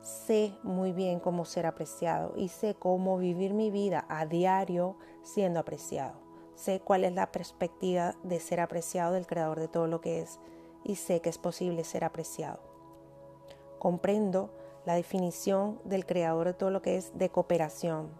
[0.00, 5.60] Sé muy bien cómo ser apreciado y sé cómo vivir mi vida a diario siendo
[5.60, 6.14] apreciado.
[6.56, 10.40] Sé cuál es la perspectiva de ser apreciado del Creador de todo lo que es
[10.84, 12.60] y sé que es posible ser apreciado.
[13.78, 14.50] Comprendo
[14.84, 18.10] la definición del Creador de todo lo que es de cooperación,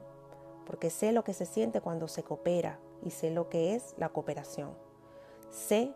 [0.67, 4.09] porque sé lo que se siente cuando se coopera, y sé lo que es la
[4.11, 4.77] cooperación.
[5.51, 5.95] Sé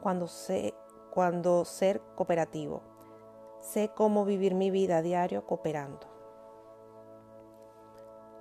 [0.00, 0.74] cuando, sé
[1.12, 2.82] cuando ser cooperativo.
[3.60, 6.06] Sé cómo vivir mi vida a diario cooperando.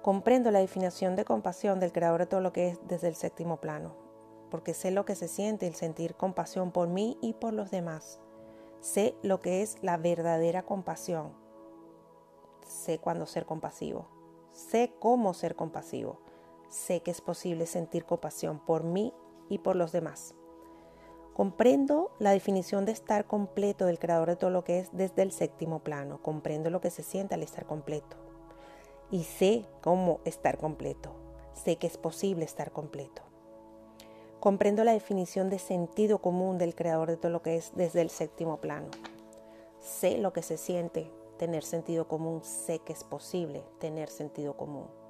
[0.01, 3.57] Comprendo la definición de compasión del creador de todo lo que es desde el séptimo
[3.57, 3.95] plano,
[4.51, 8.19] porque sé lo que se siente el sentir compasión por mí y por los demás.
[8.81, 11.33] Sé lo que es la verdadera compasión.
[12.67, 14.07] Sé cuándo ser compasivo.
[14.51, 16.19] Sé cómo ser compasivo
[16.75, 19.13] sé que es posible sentir compasión por mí
[19.49, 20.35] y por los demás.
[21.33, 25.31] Comprendo la definición de estar completo del creador de todo lo que es desde el
[25.31, 26.21] séptimo plano.
[26.21, 28.17] Comprendo lo que se siente al estar completo.
[29.09, 31.13] Y sé cómo estar completo.
[31.53, 33.21] Sé que es posible estar completo.
[34.39, 38.09] Comprendo la definición de sentido común del creador de todo lo que es desde el
[38.09, 38.87] séptimo plano.
[39.79, 42.43] Sé lo que se siente tener sentido común.
[42.43, 45.04] Sé que es posible tener sentido común.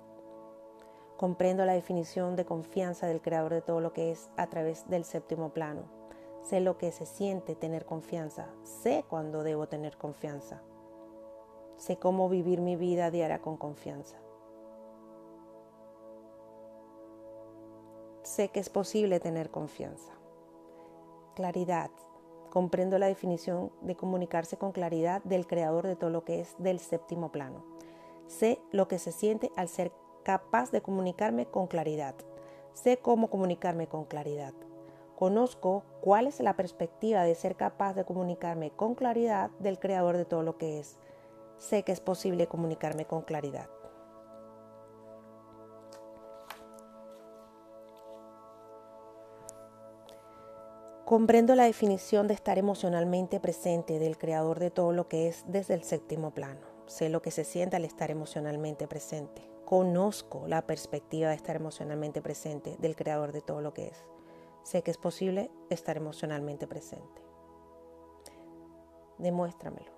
[1.17, 5.05] Comprendo la definición de confianza del creador de todo lo que es a través del
[5.05, 5.83] séptimo plano.
[6.41, 8.49] Sé lo que se siente tener confianza.
[8.63, 10.61] Sé cuándo debo tener confianza.
[11.77, 14.17] Sé cómo vivir mi vida diaria con confianza.
[18.23, 20.11] Sé que es posible tener confianza.
[21.35, 21.91] Claridad.
[22.49, 26.79] Comprendo la definición de comunicarse con claridad del creador de todo lo que es del
[26.79, 27.63] séptimo plano.
[28.27, 29.91] Sé lo que se siente al ser
[30.25, 32.15] capaz de comunicarme con claridad.
[32.73, 34.53] Sé cómo comunicarme con claridad.
[35.15, 40.25] Conozco cuál es la perspectiva de ser capaz de comunicarme con claridad del creador de
[40.25, 40.97] todo lo que es.
[41.57, 43.69] Sé que es posible comunicarme con claridad.
[51.05, 55.75] Comprendo la definición de estar emocionalmente presente del creador de todo lo que es desde
[55.75, 56.65] el séptimo plano.
[56.87, 59.54] Sé lo que se siente al estar emocionalmente presente.
[59.65, 63.97] Conozco la perspectiva de estar emocionalmente presente del creador de todo lo que es.
[64.61, 67.21] Sé que es posible estar emocionalmente presente.
[69.17, 69.91] Demuéstramelo.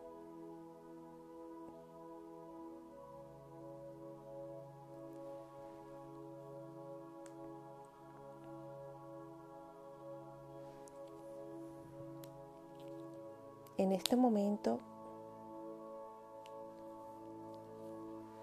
[13.78, 14.80] En este momento,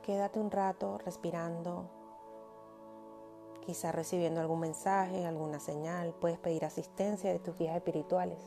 [0.05, 1.89] quédate un rato respirando,
[3.65, 8.39] quizás recibiendo algún mensaje, alguna señal, puedes pedir asistencia de tus guías espirituales.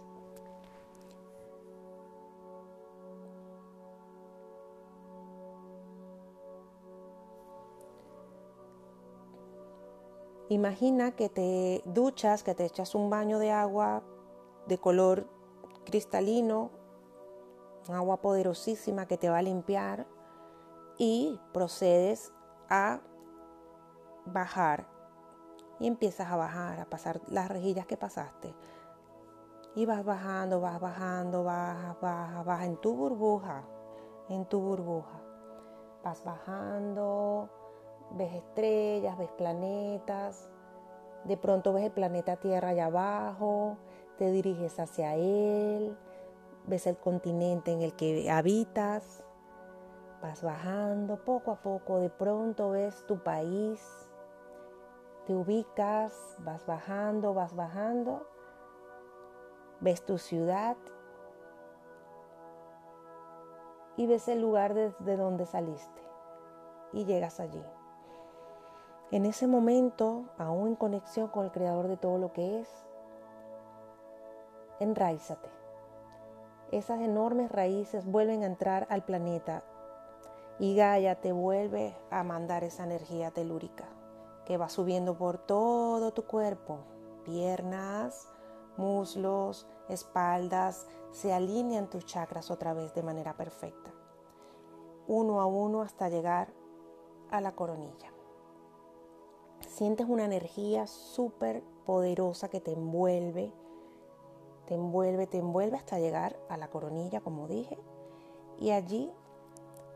[10.49, 14.03] Imagina que te duchas, que te echas un baño de agua
[14.67, 15.27] de color
[15.85, 16.71] cristalino
[17.89, 20.07] agua poderosísima que te va a limpiar
[20.97, 22.33] y procedes
[22.69, 23.01] a
[24.25, 24.87] bajar
[25.79, 28.55] y empiezas a bajar, a pasar las rejillas que pasaste.
[29.75, 33.63] Y vas bajando, vas bajando, bajas, bajas, bajas en tu burbuja,
[34.29, 35.21] en tu burbuja.
[36.03, 37.49] Vas bajando,
[38.11, 40.49] ves estrellas, ves planetas.
[41.25, 43.77] De pronto ves el planeta Tierra allá abajo,
[44.17, 45.95] te diriges hacia él,
[46.65, 49.23] ves el continente en el que habitas,
[50.21, 53.81] vas bajando poco a poco, de pronto ves tu país,
[55.25, 58.27] te ubicas, vas bajando, vas bajando,
[59.79, 60.77] ves tu ciudad
[63.95, 66.01] y ves el lugar desde donde saliste
[66.93, 67.63] y llegas allí.
[69.11, 72.69] En ese momento, aún en conexión con el creador de todo lo que es,
[74.79, 75.57] enraízate
[76.71, 79.63] esas enormes raíces vuelven a entrar al planeta
[80.59, 83.85] y Gaia te vuelve a mandar esa energía telúrica
[84.45, 86.79] que va subiendo por todo tu cuerpo,
[87.25, 88.27] piernas,
[88.77, 93.91] muslos, espaldas, se alinean tus chakras otra vez de manera perfecta,
[95.07, 96.53] uno a uno hasta llegar
[97.29, 98.13] a la coronilla.
[99.67, 103.53] Sientes una energía súper poderosa que te envuelve,
[104.65, 107.77] te envuelve, te envuelve hasta llegar a la coronilla, como dije,
[108.59, 109.11] y allí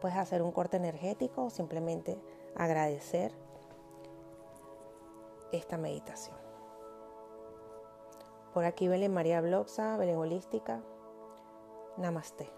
[0.01, 2.19] puedes hacer un corte energético o simplemente
[2.55, 3.31] agradecer
[5.53, 6.35] esta meditación.
[8.53, 10.81] Por aquí Belén María Bloxa, Belén Holística.
[11.97, 12.51] Namaste.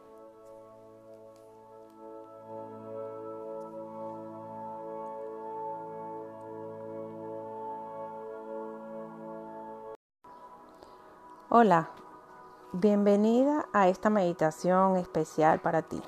[11.50, 11.92] Hola,
[12.76, 16.02] Bienvenida a esta meditación especial para ti.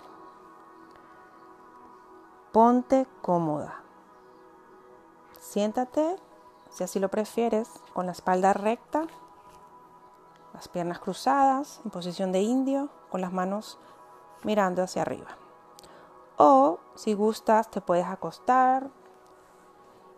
[2.56, 3.82] Ponte cómoda.
[5.42, 6.16] Siéntate,
[6.70, 9.08] si así lo prefieres, con la espalda recta,
[10.54, 13.78] las piernas cruzadas, en posición de indio, con las manos
[14.46, 15.38] mirando hacia arriba.
[16.38, 18.90] O si gustas, te puedes acostar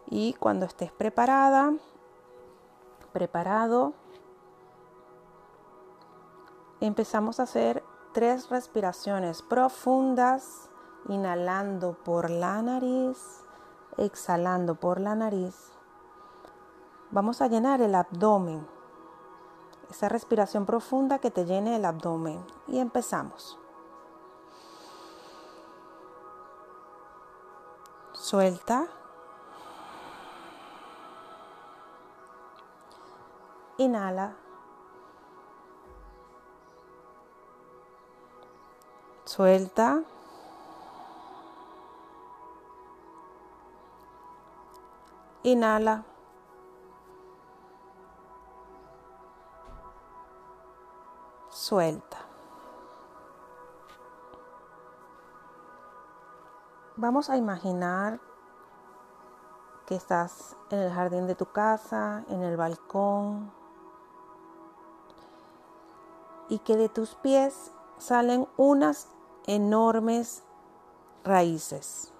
[0.05, 1.73] y cuando estés preparada,
[3.13, 3.93] preparado,
[6.81, 7.83] empezamos a hacer
[8.13, 10.69] tres respiraciones profundas,
[11.07, 13.43] inhalando por la nariz,
[13.97, 15.71] exhalando por la nariz.
[17.11, 18.67] Vamos a llenar el abdomen,
[19.89, 22.45] esa respiración profunda que te llene el abdomen.
[22.67, 23.57] Y empezamos.
[28.11, 28.87] Suelta.
[33.77, 34.35] Inhala.
[39.23, 40.03] Suelta.
[45.47, 46.03] Inhala.
[51.49, 52.17] Suelta.
[56.97, 58.19] Vamos a imaginar
[59.85, 63.49] que estás en el jardín de tu casa, en el balcón,
[66.49, 69.07] y que de tus pies salen unas
[69.45, 70.43] enormes
[71.23, 72.13] raíces.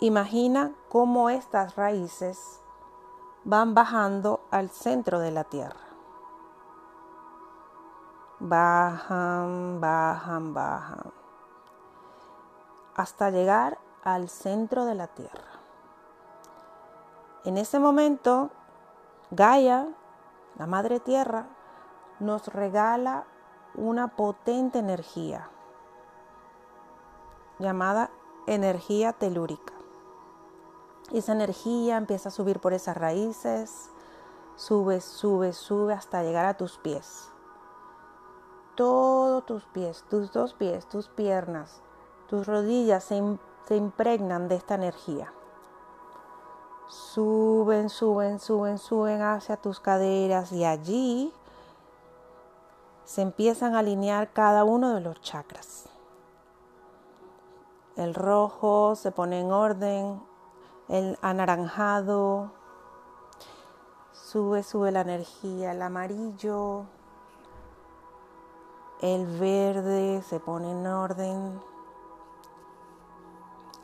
[0.00, 2.60] Imagina cómo estas raíces
[3.42, 5.80] van bajando al centro de la tierra.
[8.38, 11.12] Bajan, bajan, bajan.
[12.94, 15.58] Hasta llegar al centro de la tierra.
[17.44, 18.50] En ese momento,
[19.32, 19.88] Gaia,
[20.58, 21.46] la Madre Tierra,
[22.20, 23.24] nos regala
[23.74, 25.50] una potente energía
[27.58, 28.10] llamada
[28.46, 29.77] energía telúrica.
[31.12, 33.90] Esa energía empieza a subir por esas raíces,
[34.56, 37.30] sube, sube, sube hasta llegar a tus pies.
[38.74, 41.80] Todos tus pies, tus dos pies, tus piernas,
[42.28, 43.22] tus rodillas se,
[43.66, 45.32] se impregnan de esta energía.
[46.88, 51.32] Suben, suben, suben, suben hacia tus caderas y allí
[53.04, 55.88] se empiezan a alinear cada uno de los chakras.
[57.96, 60.27] El rojo se pone en orden,
[60.88, 62.50] el anaranjado,
[64.12, 66.84] sube, sube la energía, el amarillo,
[69.00, 71.60] el verde se pone en orden,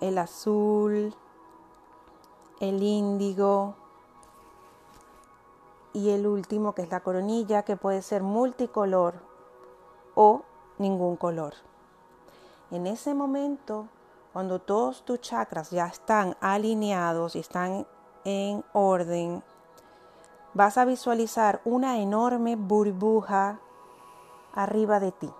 [0.00, 1.14] el azul,
[2.61, 3.74] el índigo
[5.92, 9.14] y el último que es la coronilla que puede ser multicolor
[10.14, 10.42] o
[10.78, 11.55] ningún color.
[12.70, 13.88] En ese momento
[14.35, 17.87] cuando todos tus chakras ya están alineados y están
[18.24, 19.45] en orden,
[20.55, 23.61] vas a visualizar una enorme burbuja
[24.53, 25.30] arriba de ti.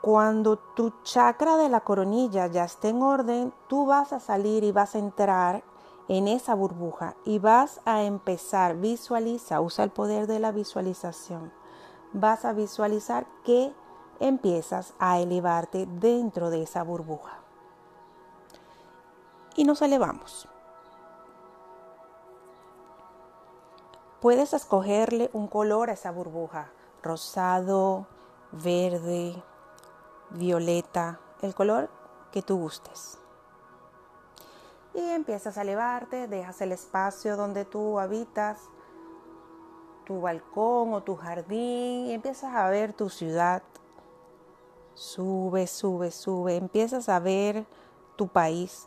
[0.00, 4.72] Cuando tu chakra de la coronilla ya esté en orden, tú vas a salir y
[4.72, 5.62] vas a entrar
[6.08, 11.52] en esa burbuja y vas a empezar, visualiza, usa el poder de la visualización.
[12.14, 13.74] Vas a visualizar que
[14.20, 17.38] empiezas a elevarte dentro de esa burbuja.
[19.56, 20.48] Y nos elevamos.
[24.20, 26.70] Puedes escogerle un color a esa burbuja,
[27.02, 28.06] rosado,
[28.52, 29.42] verde,
[30.30, 31.88] violeta, el color
[32.30, 33.18] que tú gustes.
[34.92, 38.58] Y empiezas a elevarte, dejas el espacio donde tú habitas,
[40.04, 43.62] tu balcón o tu jardín, y empiezas a ver tu ciudad,
[44.94, 46.56] Sube, sube, sube.
[46.56, 47.66] Empiezas a ver
[48.16, 48.86] tu país.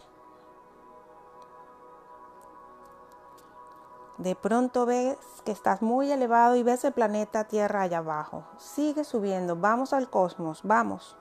[4.18, 8.44] De pronto ves que estás muy elevado y ves el planeta Tierra allá abajo.
[8.58, 9.56] Sigue subiendo.
[9.56, 10.62] Vamos al cosmos.
[10.64, 11.18] Vamos.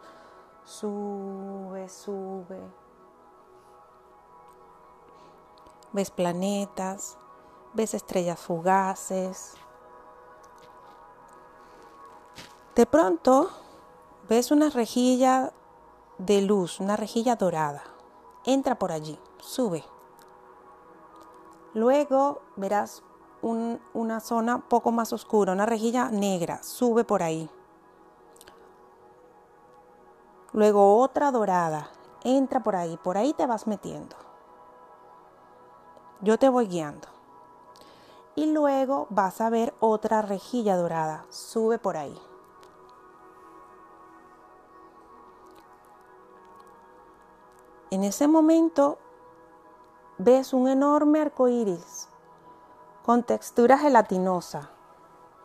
[0.64, 2.60] Sube, sube.
[5.92, 7.18] Ves planetas.
[7.72, 9.54] Ves estrellas fugaces.
[12.74, 13.50] De pronto
[14.32, 15.52] ves una rejilla
[16.16, 17.82] de luz, una rejilla dorada.
[18.46, 19.84] Entra por allí, sube.
[21.74, 23.02] Luego verás
[23.42, 27.50] una zona poco más oscura, una rejilla negra, sube por ahí.
[30.54, 31.90] Luego otra dorada,
[32.24, 34.16] entra por ahí, por ahí te vas metiendo.
[36.22, 37.08] Yo te voy guiando.
[38.34, 42.18] Y luego vas a ver otra rejilla dorada, sube por ahí.
[47.92, 48.96] En ese momento
[50.16, 52.08] ves un enorme arco iris
[53.04, 54.70] con textura gelatinosa.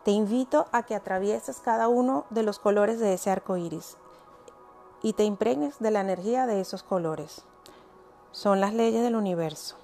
[0.02, 3.98] Te invito a que atravieses cada uno de los colores de ese arco iris
[5.02, 7.44] y te impregnes de la energía de esos colores.
[8.32, 9.76] Son las leyes del universo.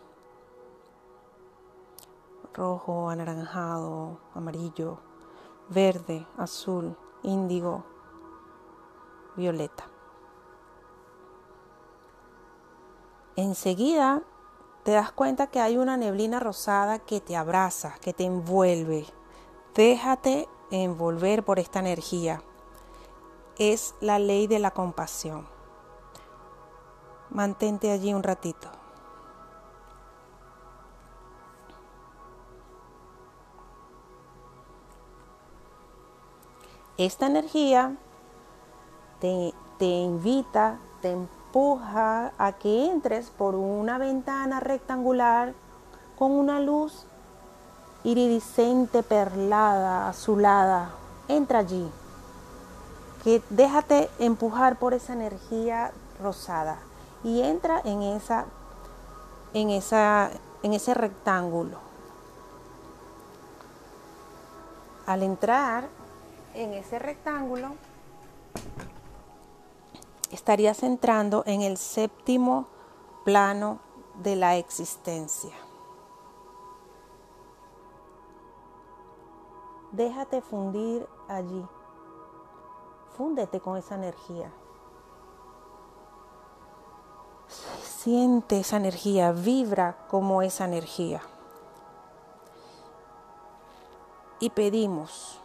[2.54, 5.00] Rojo, anaranjado, amarillo,
[5.68, 7.84] verde, azul, índigo,
[9.36, 9.93] violeta.
[13.36, 14.22] Enseguida
[14.84, 19.06] te das cuenta que hay una neblina rosada que te abraza, que te envuelve.
[19.74, 22.42] Déjate envolver por esta energía.
[23.58, 25.48] Es la ley de la compasión.
[27.30, 28.68] Mantente allí un ratito.
[36.98, 37.96] Esta energía
[39.18, 41.16] te, te invita, te
[41.54, 45.54] empuja a que entres por una ventana rectangular
[46.18, 47.06] con una luz
[48.02, 50.90] iridiscente, perlada, azulada.
[51.28, 51.88] Entra allí.
[53.22, 56.76] Que déjate empujar por esa energía rosada
[57.22, 58.46] y entra en esa
[59.52, 60.30] en esa
[60.64, 61.78] en ese rectángulo.
[65.06, 65.86] Al entrar
[66.54, 67.68] en ese rectángulo
[70.34, 72.66] estarías entrando en el séptimo
[73.24, 73.78] plano
[74.22, 75.54] de la existencia.
[79.92, 81.64] Déjate fundir allí.
[83.16, 84.52] Fúndete con esa energía.
[87.80, 91.22] Siente esa energía, vibra como esa energía.
[94.40, 95.40] Y pedimos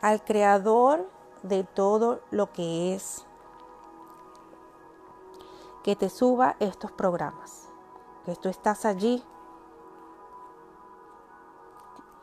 [0.00, 1.08] al Creador
[1.42, 3.26] de todo lo que es
[5.82, 7.68] que te suba estos programas,
[8.24, 9.24] que tú estás allí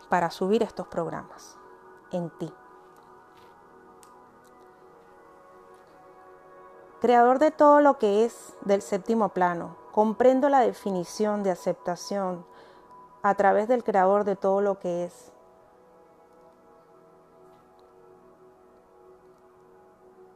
[0.10, 1.58] para subir estos programas
[2.12, 2.54] en ti.
[7.02, 12.46] Creador de todo lo que es del séptimo plano, comprendo la definición de aceptación
[13.22, 15.32] a través del creador de todo lo que es.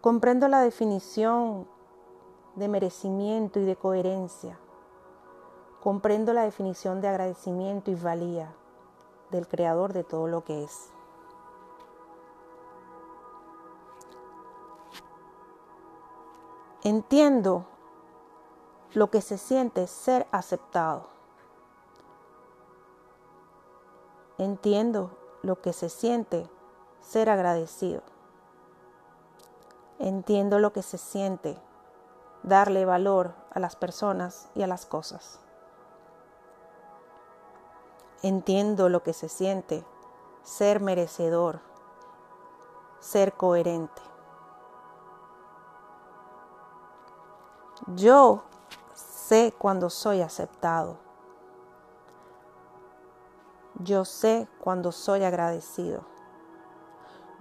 [0.02, 1.68] Comprendo la definición
[2.56, 4.58] de merecimiento y de coherencia.
[5.80, 8.52] Comprendo la definición de agradecimiento y valía
[9.30, 10.92] del creador de todo lo que es.
[16.84, 17.68] Entiendo
[18.94, 21.10] lo que se siente ser aceptado.
[24.40, 25.12] Entiendo
[25.44, 26.50] lo que se siente
[27.00, 28.11] ser agradecido.
[30.04, 31.62] Entiendo lo que se siente
[32.42, 35.40] darle valor a las personas y a las cosas.
[38.24, 39.86] Entiendo lo que se siente
[40.42, 41.60] ser merecedor,
[43.00, 44.02] ser coherente.
[47.96, 48.42] Yo
[48.96, 50.98] sé cuando soy aceptado.
[53.76, 56.02] Yo sé cuando soy agradecido.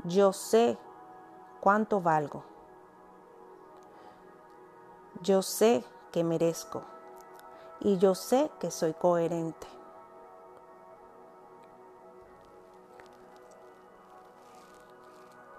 [0.05, 0.77] Yo sé
[1.63, 2.50] cuánto valgo.
[5.23, 6.83] Yo sé que merezco.
[7.81, 9.67] Y yo sé que soy coherente.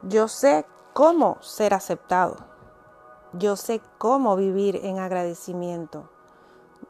[0.04, 2.38] Yo sé cómo ser aceptado.
[3.34, 6.10] Yo sé cómo vivir en agradecimiento.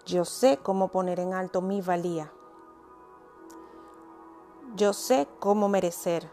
[0.05, 2.31] Yo sé cómo poner en alto mi valía.
[4.75, 6.29] Yo sé cómo merecer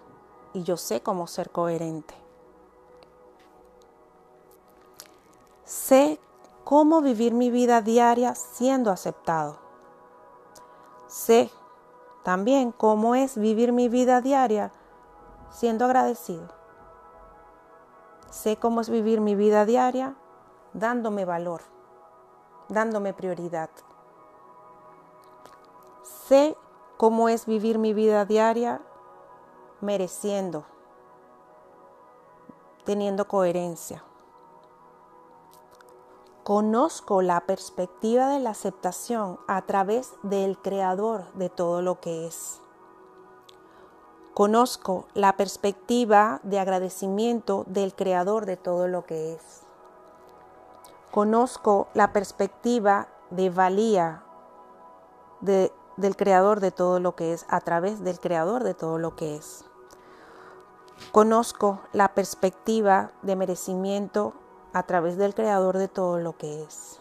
[0.52, 2.14] y yo sé cómo ser coherente.
[5.64, 6.20] Sé
[6.68, 9.56] cómo vivir mi vida diaria siendo aceptado.
[11.06, 11.50] Sé
[12.24, 14.70] también cómo es vivir mi vida diaria
[15.48, 16.46] siendo agradecido.
[18.28, 20.14] Sé cómo es vivir mi vida diaria
[20.74, 21.62] dándome valor,
[22.68, 23.70] dándome prioridad.
[26.02, 26.54] Sé
[26.98, 28.82] cómo es vivir mi vida diaria
[29.80, 30.66] mereciendo,
[32.84, 34.04] teniendo coherencia.
[36.48, 42.62] Conozco la perspectiva de la aceptación a través del creador de todo lo que es.
[44.32, 49.42] Conozco la perspectiva de agradecimiento del creador de todo lo que es.
[51.10, 54.22] Conozco la perspectiva de valía
[55.42, 59.36] del creador de todo lo que es a través del creador de todo lo que
[59.36, 59.66] es.
[61.12, 64.32] Conozco la perspectiva de merecimiento
[64.72, 67.00] a través del creador de todo lo que es.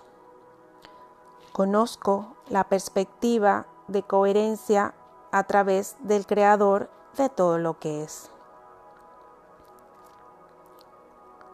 [1.52, 4.94] Conozco la perspectiva de coherencia
[5.32, 8.30] a través del creador de todo lo que es.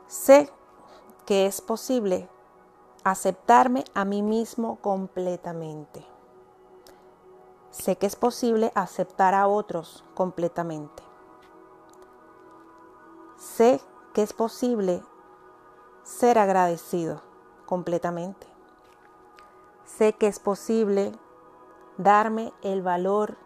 [0.07, 0.51] Sé
[1.25, 2.29] que es posible
[3.03, 6.05] aceptarme a mí mismo completamente.
[7.71, 11.01] Sé que es posible aceptar a otros completamente.
[13.37, 13.81] Sé
[14.13, 15.01] que es posible
[16.03, 17.21] ser agradecido
[17.65, 18.47] completamente.
[19.85, 21.13] Sé que es posible
[21.97, 23.37] darme el valor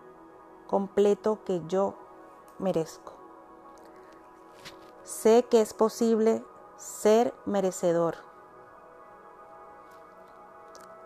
[0.67, 1.95] completo que yo
[2.59, 3.13] merezco.
[5.03, 6.43] Sé que es posible
[6.77, 8.15] ser merecedor.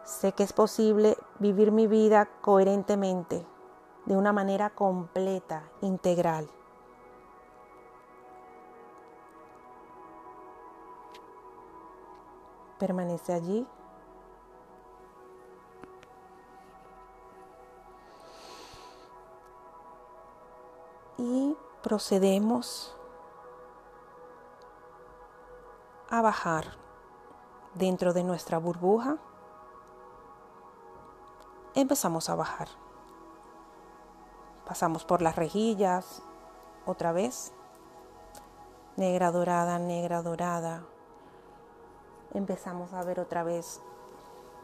[0.03, 3.45] Sé que es posible vivir mi vida coherentemente,
[4.05, 6.49] de una manera completa, integral.
[12.81, 13.67] Permanece allí.
[21.19, 22.97] Y procedemos
[26.09, 26.75] a bajar
[27.75, 29.17] dentro de nuestra burbuja.
[31.75, 32.69] Empezamos a bajar.
[34.65, 36.23] Pasamos por las rejillas
[36.87, 37.53] otra vez.
[38.97, 40.90] Negra dorada, negra dorada.
[42.33, 43.81] Empezamos a ver otra vez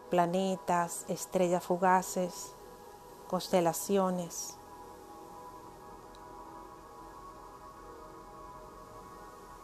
[0.09, 2.55] planetas, estrellas fugaces,
[3.28, 4.57] constelaciones.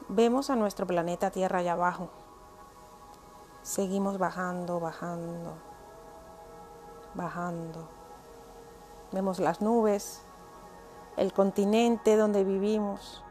[0.10, 2.10] Vemos a nuestro planeta Tierra allá abajo.
[3.62, 5.54] Seguimos bajando, bajando,
[7.14, 7.88] bajando.
[9.14, 10.22] Vemos las nubes,
[11.16, 13.23] el continente donde vivimos.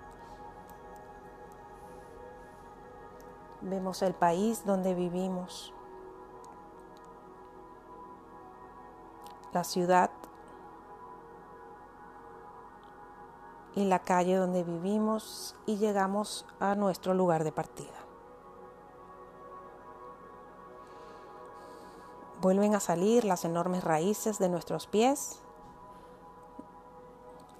[3.62, 5.72] Vemos el país donde vivimos.
[9.52, 10.10] La ciudad
[13.74, 17.88] y la calle donde vivimos y llegamos a nuestro lugar de partida.
[22.40, 25.40] Vuelven a salir las enormes raíces de nuestros pies.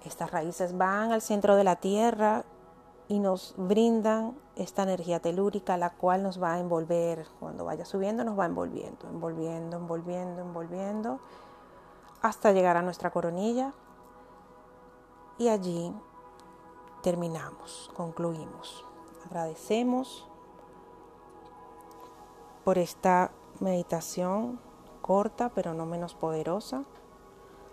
[0.03, 2.43] Estas raíces van al centro de la tierra
[3.07, 7.27] y nos brindan esta energía telúrica, la cual nos va a envolver.
[7.39, 11.19] Cuando vaya subiendo, nos va envolviendo, envolviendo, envolviendo, envolviendo,
[12.21, 13.73] hasta llegar a nuestra coronilla,
[15.37, 15.93] y allí
[17.01, 18.85] terminamos, concluimos.
[19.25, 20.27] Agradecemos
[22.63, 24.59] por esta meditación
[25.01, 26.85] corta pero no menos poderosa,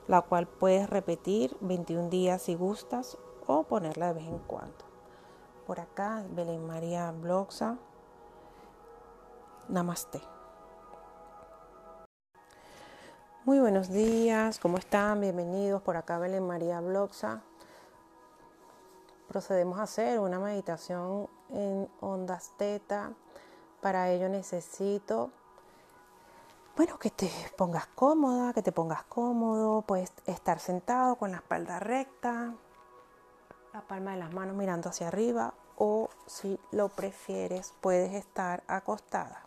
[0.08, 4.89] la cual puedes repetir 21 días si gustas o ponerla de vez en cuando.
[5.70, 7.76] Por acá, Belén María Bloxa.
[9.68, 10.20] Namaste.
[13.44, 15.20] Muy buenos días, ¿cómo están?
[15.20, 17.42] Bienvenidos por acá, Belén María Bloxa
[19.28, 23.12] procedemos a hacer una meditación en ondas teta.
[23.80, 25.30] Para ello necesito,
[26.76, 31.78] bueno, que te pongas cómoda, que te pongas cómodo, puedes estar sentado con la espalda
[31.78, 32.54] recta,
[33.72, 39.46] la palma de las manos mirando hacia arriba o si lo prefieres puedes estar acostada.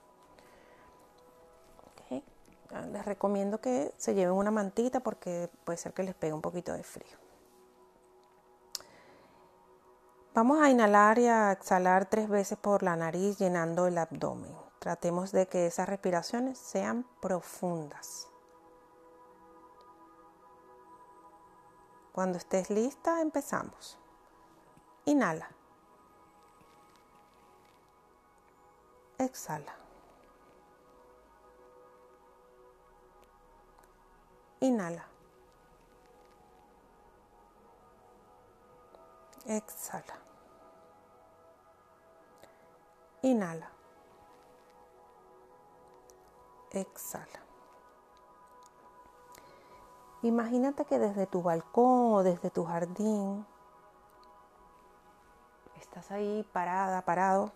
[2.92, 6.74] Les recomiendo que se lleven una mantita porque puede ser que les pegue un poquito
[6.74, 7.18] de frío.
[10.34, 14.58] Vamos a inhalar y a exhalar tres veces por la nariz llenando el abdomen.
[14.80, 18.28] Tratemos de que esas respiraciones sean profundas.
[22.12, 24.00] Cuando estés lista, empezamos.
[25.06, 25.48] Inhala.
[29.18, 29.76] Exhala.
[34.60, 35.06] Inhala.
[39.46, 40.16] Exhala.
[43.22, 43.70] Inhala.
[46.72, 47.40] Exhala.
[50.24, 53.46] Imagínate que desde tu balcón o desde tu jardín
[55.82, 57.52] estás ahí parada, parado,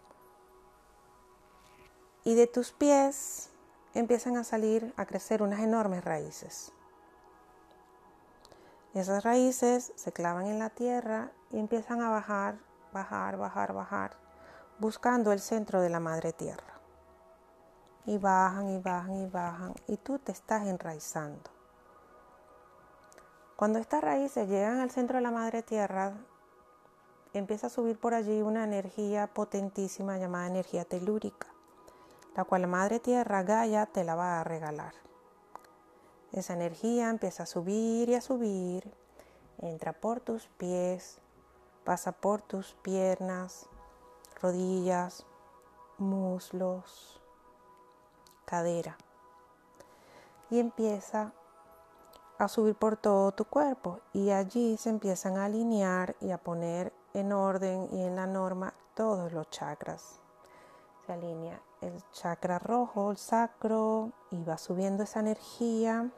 [2.28, 3.52] y de tus pies
[3.94, 6.74] empiezan a salir, a crecer unas enormes raíces.
[8.94, 12.58] Esas raíces se clavan en la tierra y empiezan a bajar,
[12.92, 14.18] bajar, bajar, bajar,
[14.78, 16.82] buscando el centro de la madre tierra.
[18.06, 21.50] Y bajan y bajan y bajan y tú te estás enraizando.
[23.56, 26.12] Cuando estas raíces llegan al centro de la madre tierra,
[27.32, 31.48] empieza a subir por allí una energía potentísima llamada energía telúrica,
[32.38, 34.94] la cual la madre tierra Gaia te la va a regalar.
[36.32, 38.94] Esa energía empieza a subir y a subir,
[39.58, 41.20] entra por tus pies,
[41.84, 43.68] pasa por tus piernas,
[44.40, 45.26] rodillas,
[45.98, 47.20] muslos,
[48.46, 48.96] cadera
[50.52, 51.34] y empieza
[52.38, 56.94] a subir por todo tu cuerpo y allí se empiezan a alinear y a poner
[57.16, 60.27] en orden y en la norma todos los chakras.
[61.08, 66.12] Se alinea el chakra rojo, el sacro, y va subiendo esa energía.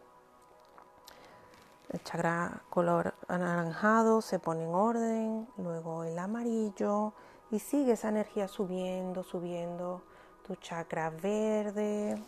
[1.89, 7.13] El chakra color anaranjado se pone en orden, luego el amarillo
[7.51, 10.01] y sigue esa energía subiendo, subiendo
[10.47, 12.19] tu chakra verde,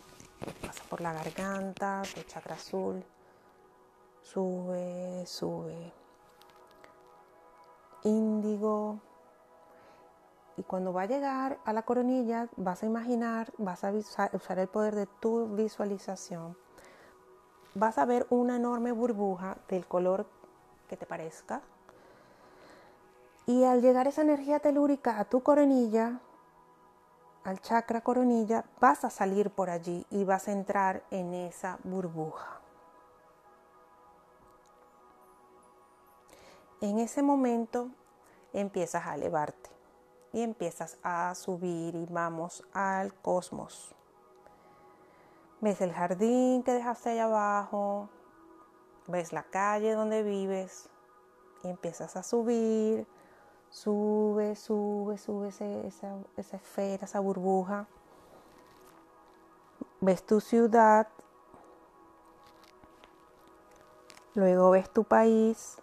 [0.64, 3.04] pasa por la garganta, tu chakra azul,
[4.20, 5.92] sube, sube.
[8.04, 9.00] Índigo,
[10.56, 14.68] Y cuando va a llegar a la coronilla, vas a imaginar, vas a usar el
[14.68, 16.56] poder de tu visualización.
[17.74, 20.26] Vas a ver una enorme burbuja del color
[20.88, 21.62] que te parezca.
[23.46, 26.20] Y al llegar esa energía telúrica a tu coronilla,
[27.44, 32.60] al chakra coronilla, vas a salir por allí y vas a entrar en esa burbuja.
[36.82, 37.88] En ese momento
[38.52, 39.71] empiezas a elevarte
[40.32, 43.94] y empiezas a subir y vamos al cosmos.
[45.60, 48.08] Ves el jardín que dejaste allá abajo,
[49.06, 50.88] ves la calle donde vives
[51.62, 53.06] y empiezas a subir,
[53.68, 57.86] sube, sube, sube esa, esa esfera, esa burbuja.
[60.00, 61.08] Ves tu ciudad,
[64.34, 65.81] luego ves tu país,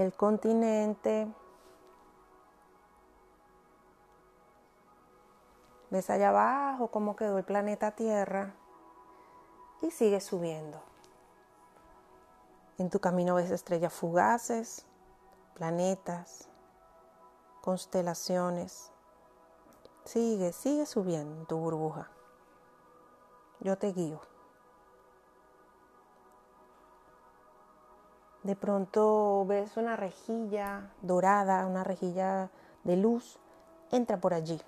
[0.00, 1.30] el continente.
[5.90, 8.54] Ves allá abajo cómo quedó el planeta Tierra
[9.82, 10.80] y sigue subiendo.
[12.78, 14.86] En tu camino ves estrellas fugaces,
[15.54, 16.48] planetas,
[17.60, 18.92] constelaciones.
[20.04, 22.08] Sigue, sigue subiendo en tu burbuja.
[23.60, 24.29] Yo te guío.
[28.42, 32.50] De pronto ves una rejilla dorada, una rejilla
[32.84, 33.38] de luz,
[33.90, 34.58] entra por allí.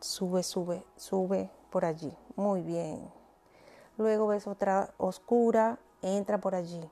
[0.00, 2.12] Sube, sube, sube por allí.
[2.34, 3.08] Muy bien.
[3.98, 6.90] Luego ves otra oscura, entra por allí.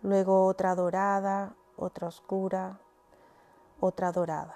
[0.00, 2.78] Luego otra dorada, otra oscura,
[3.80, 4.54] otra dorada.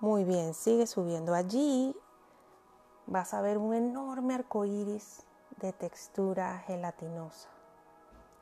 [0.00, 1.32] Muy bien, sigue subiendo.
[1.32, 1.96] Allí
[3.06, 5.24] vas a ver un enorme arco iris
[5.62, 7.48] de textura gelatinosa.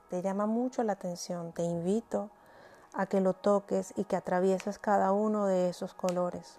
[0.08, 2.30] Te llama mucho la atención, te invito
[2.94, 6.58] a que lo toques y que atravieses cada uno de esos colores.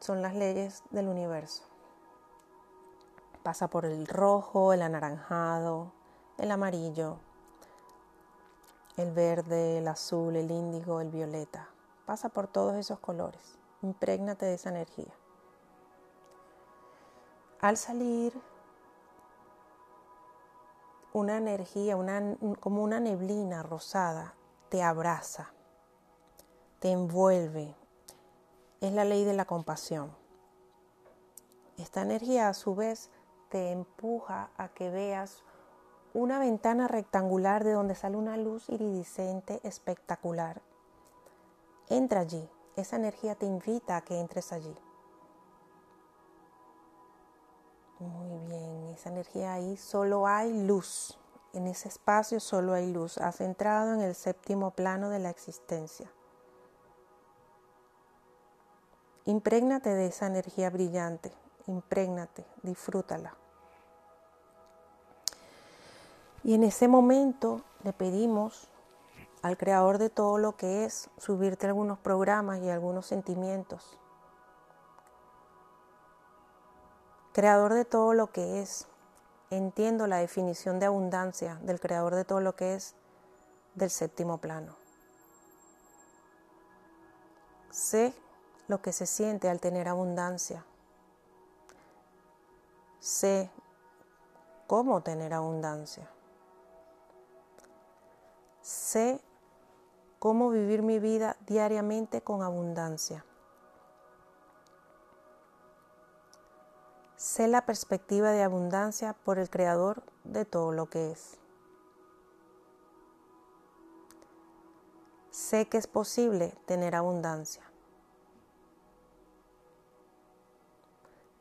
[0.00, 1.62] Son las leyes del universo.
[3.44, 5.92] Pasa por el rojo, el anaranjado,
[6.38, 7.18] el amarillo,
[8.96, 11.68] el verde, el azul, el índigo, el violeta.
[12.04, 13.58] Pasa por todos esos colores.
[13.80, 15.12] Imprégnate de esa energía.
[17.62, 18.32] Al salir,
[21.12, 24.34] una energía, una, como una neblina rosada,
[24.68, 25.52] te abraza,
[26.80, 27.76] te envuelve.
[28.80, 30.10] Es la ley de la compasión.
[31.78, 33.10] Esta energía a su vez
[33.48, 35.44] te empuja a que veas
[36.14, 40.62] una ventana rectangular de donde sale una luz iridiscente espectacular.
[41.88, 44.76] Entra allí, esa energía te invita a que entres allí.
[48.02, 51.18] Muy bien, esa energía ahí solo hay luz.
[51.52, 53.18] En ese espacio solo hay luz.
[53.18, 56.10] Has entrado en el séptimo plano de la existencia.
[59.24, 61.32] Imprégnate de esa energía brillante.
[61.66, 63.36] Imprégnate, disfrútala.
[66.42, 68.68] Y en ese momento le pedimos
[69.42, 73.96] al creador de todo lo que es subirte algunos programas y algunos sentimientos
[77.32, 78.86] creador de todo lo que es.
[79.50, 82.94] Entiendo la definición de abundancia del creador de todo lo que es
[83.74, 84.76] del séptimo plano.
[87.70, 88.14] Sé
[88.68, 90.64] lo que se siente al tener abundancia.
[93.00, 93.50] Sé
[94.66, 96.08] cómo tener abundancia.
[98.62, 99.20] Sé
[100.18, 103.24] cómo vivir mi vida diariamente con abundancia.
[107.22, 111.38] Sé la perspectiva de abundancia por el Creador de todo lo que es.
[115.30, 117.62] Sé que es posible tener abundancia.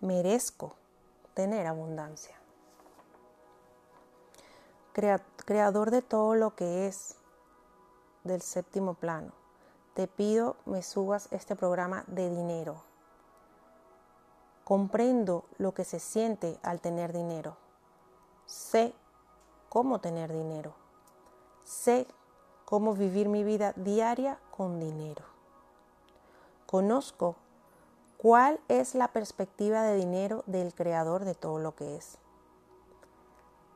[0.01, 0.75] Merezco
[1.33, 2.39] tener abundancia.
[4.93, 7.15] creador de todo lo que es
[8.23, 9.31] del séptimo plano,
[9.95, 12.90] te pido me subas este programa de dinero
[14.71, 17.57] Comprendo lo que se siente al tener dinero.
[18.45, 18.93] Sé
[19.67, 20.73] cómo tener dinero.
[21.65, 22.07] Sé
[22.63, 25.25] cómo vivir mi vida diaria con dinero.
[26.67, 27.35] Conozco
[28.15, 32.17] cuál es la perspectiva de dinero del creador de todo lo que es.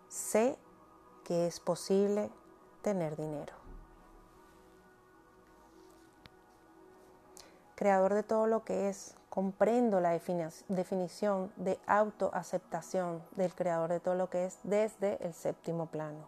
[0.07, 0.57] Sé
[1.25, 2.29] que es posible
[2.83, 3.64] tener dinero.
[7.75, 14.15] Creador de todo lo que es, comprendo la definición de autoaceptación del creador de todo
[14.15, 16.27] lo que es desde el séptimo plano.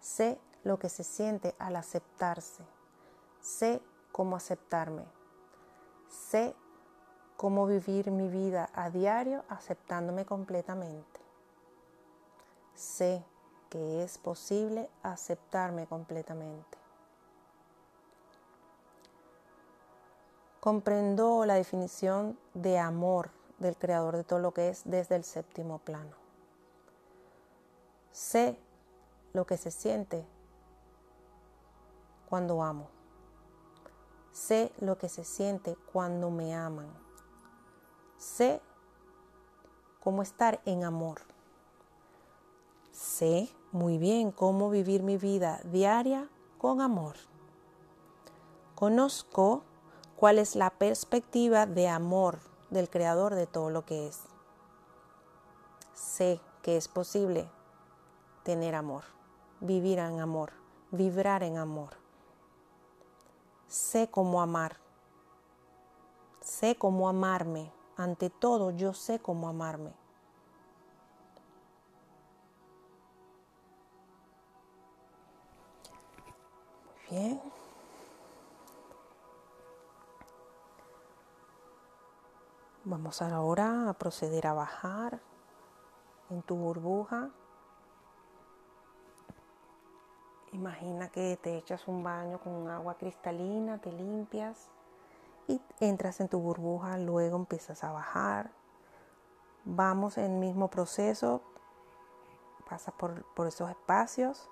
[0.00, 2.62] Sé lo que se siente al aceptarse.
[3.40, 3.82] Sé
[4.12, 5.04] cómo aceptarme.
[6.08, 6.54] Sé
[7.36, 11.20] cómo vivir mi vida a diario aceptándome completamente.
[12.74, 13.24] Sé
[13.70, 16.83] que es posible aceptarme completamente.
[20.64, 25.78] Comprendo la definición de amor del creador de todo lo que es desde el séptimo
[25.80, 26.16] plano.
[28.12, 28.58] Sé
[29.34, 30.24] lo que se siente
[32.30, 32.88] cuando amo.
[34.32, 36.88] Sé lo que se siente cuando me aman.
[38.16, 38.62] Sé
[40.02, 41.20] cómo estar en amor.
[42.90, 47.16] Sé muy bien cómo vivir mi vida diaria con amor.
[48.74, 49.62] Conozco
[50.24, 52.38] cuál es la perspectiva de amor
[52.70, 54.22] del creador de todo lo que es.
[55.92, 57.46] Sé que es posible
[58.42, 59.04] tener amor,
[59.60, 60.54] vivir en amor,
[60.90, 61.98] vibrar en amor.
[63.68, 64.78] Sé cómo amar.
[66.40, 67.70] Sé cómo amarme.
[67.98, 69.92] Ante todo, yo sé cómo amarme.
[77.10, 77.53] Bien.
[82.86, 85.18] Vamos ahora a proceder a bajar
[86.28, 87.30] en tu burbuja.
[90.52, 94.68] Imagina que te echas un baño con agua cristalina, te limpias
[95.48, 98.50] y entras en tu burbuja, luego empiezas a bajar.
[99.64, 101.40] Vamos en el mismo proceso,
[102.68, 104.50] pasas por, por esos espacios,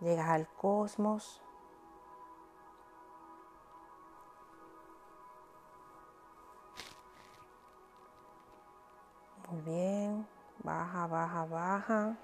[0.00, 1.40] llegas al cosmos,
[9.62, 10.26] Bien,
[10.64, 12.16] baja, baja, baja.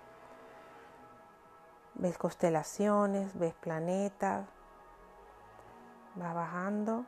[1.95, 4.47] Ves constelaciones, ves planetas.
[6.21, 7.05] Va bajando.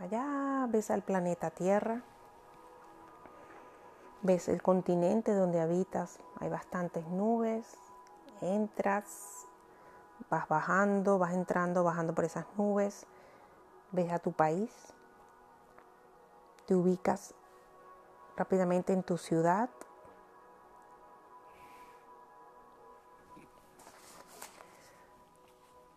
[0.00, 2.02] Allá ves al planeta Tierra.
[4.22, 6.18] Ves el continente donde habitas.
[6.40, 7.76] Hay bastantes nubes.
[8.40, 9.46] Entras,
[10.30, 13.06] vas bajando, vas entrando, bajando por esas nubes.
[13.92, 14.72] Ves a tu país.
[16.66, 17.34] Te ubicas
[18.38, 19.68] rápidamente en tu ciudad.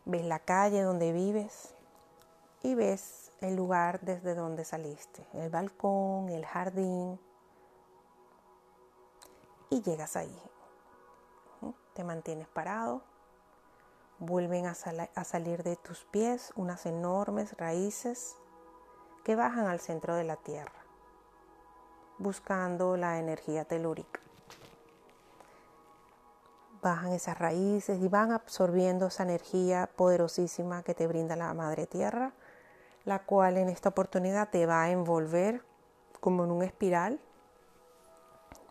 [0.06, 1.76] Ves la calle donde vives
[2.64, 7.20] y ves el lugar desde donde saliste, el balcón, el jardín.
[9.70, 10.38] Y llegas ahí.
[11.94, 13.04] Te mantienes parado.
[14.20, 14.72] Vuelven a,
[15.16, 18.36] a salir de tus pies unas enormes raíces
[19.24, 20.81] que bajan al centro de la tierra
[22.22, 24.20] buscando la energía telúrica.
[26.82, 32.34] Bajan esas raíces y van absorbiendo esa energía poderosísima que te brinda la Madre Tierra,
[33.06, 35.64] la cual en esta oportunidad te va a envolver
[36.20, 37.20] como en un espiral.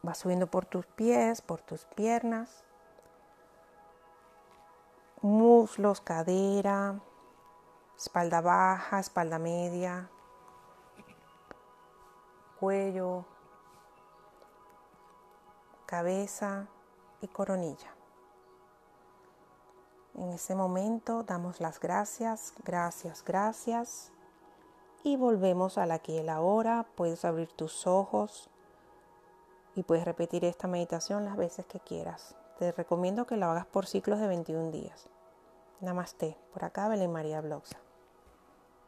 [0.06, 2.64] Va subiendo por tus pies, por tus piernas,
[5.20, 6.98] muslos, cadera,
[7.96, 10.08] espalda baja, espalda media,
[12.58, 13.24] cuello,
[15.90, 16.68] cabeza
[17.20, 17.96] y coronilla.
[20.14, 24.12] En ese momento damos las gracias, gracias, gracias
[25.02, 26.86] y volvemos al aquí y el ahora.
[26.94, 28.50] Puedes abrir tus ojos
[29.74, 32.36] y puedes repetir esta meditación las veces que quieras.
[32.60, 35.08] Te recomiendo que lo hagas por ciclos de 21 días.
[35.80, 36.38] Namaste.
[36.52, 37.80] Por acá Belén María Bloxa.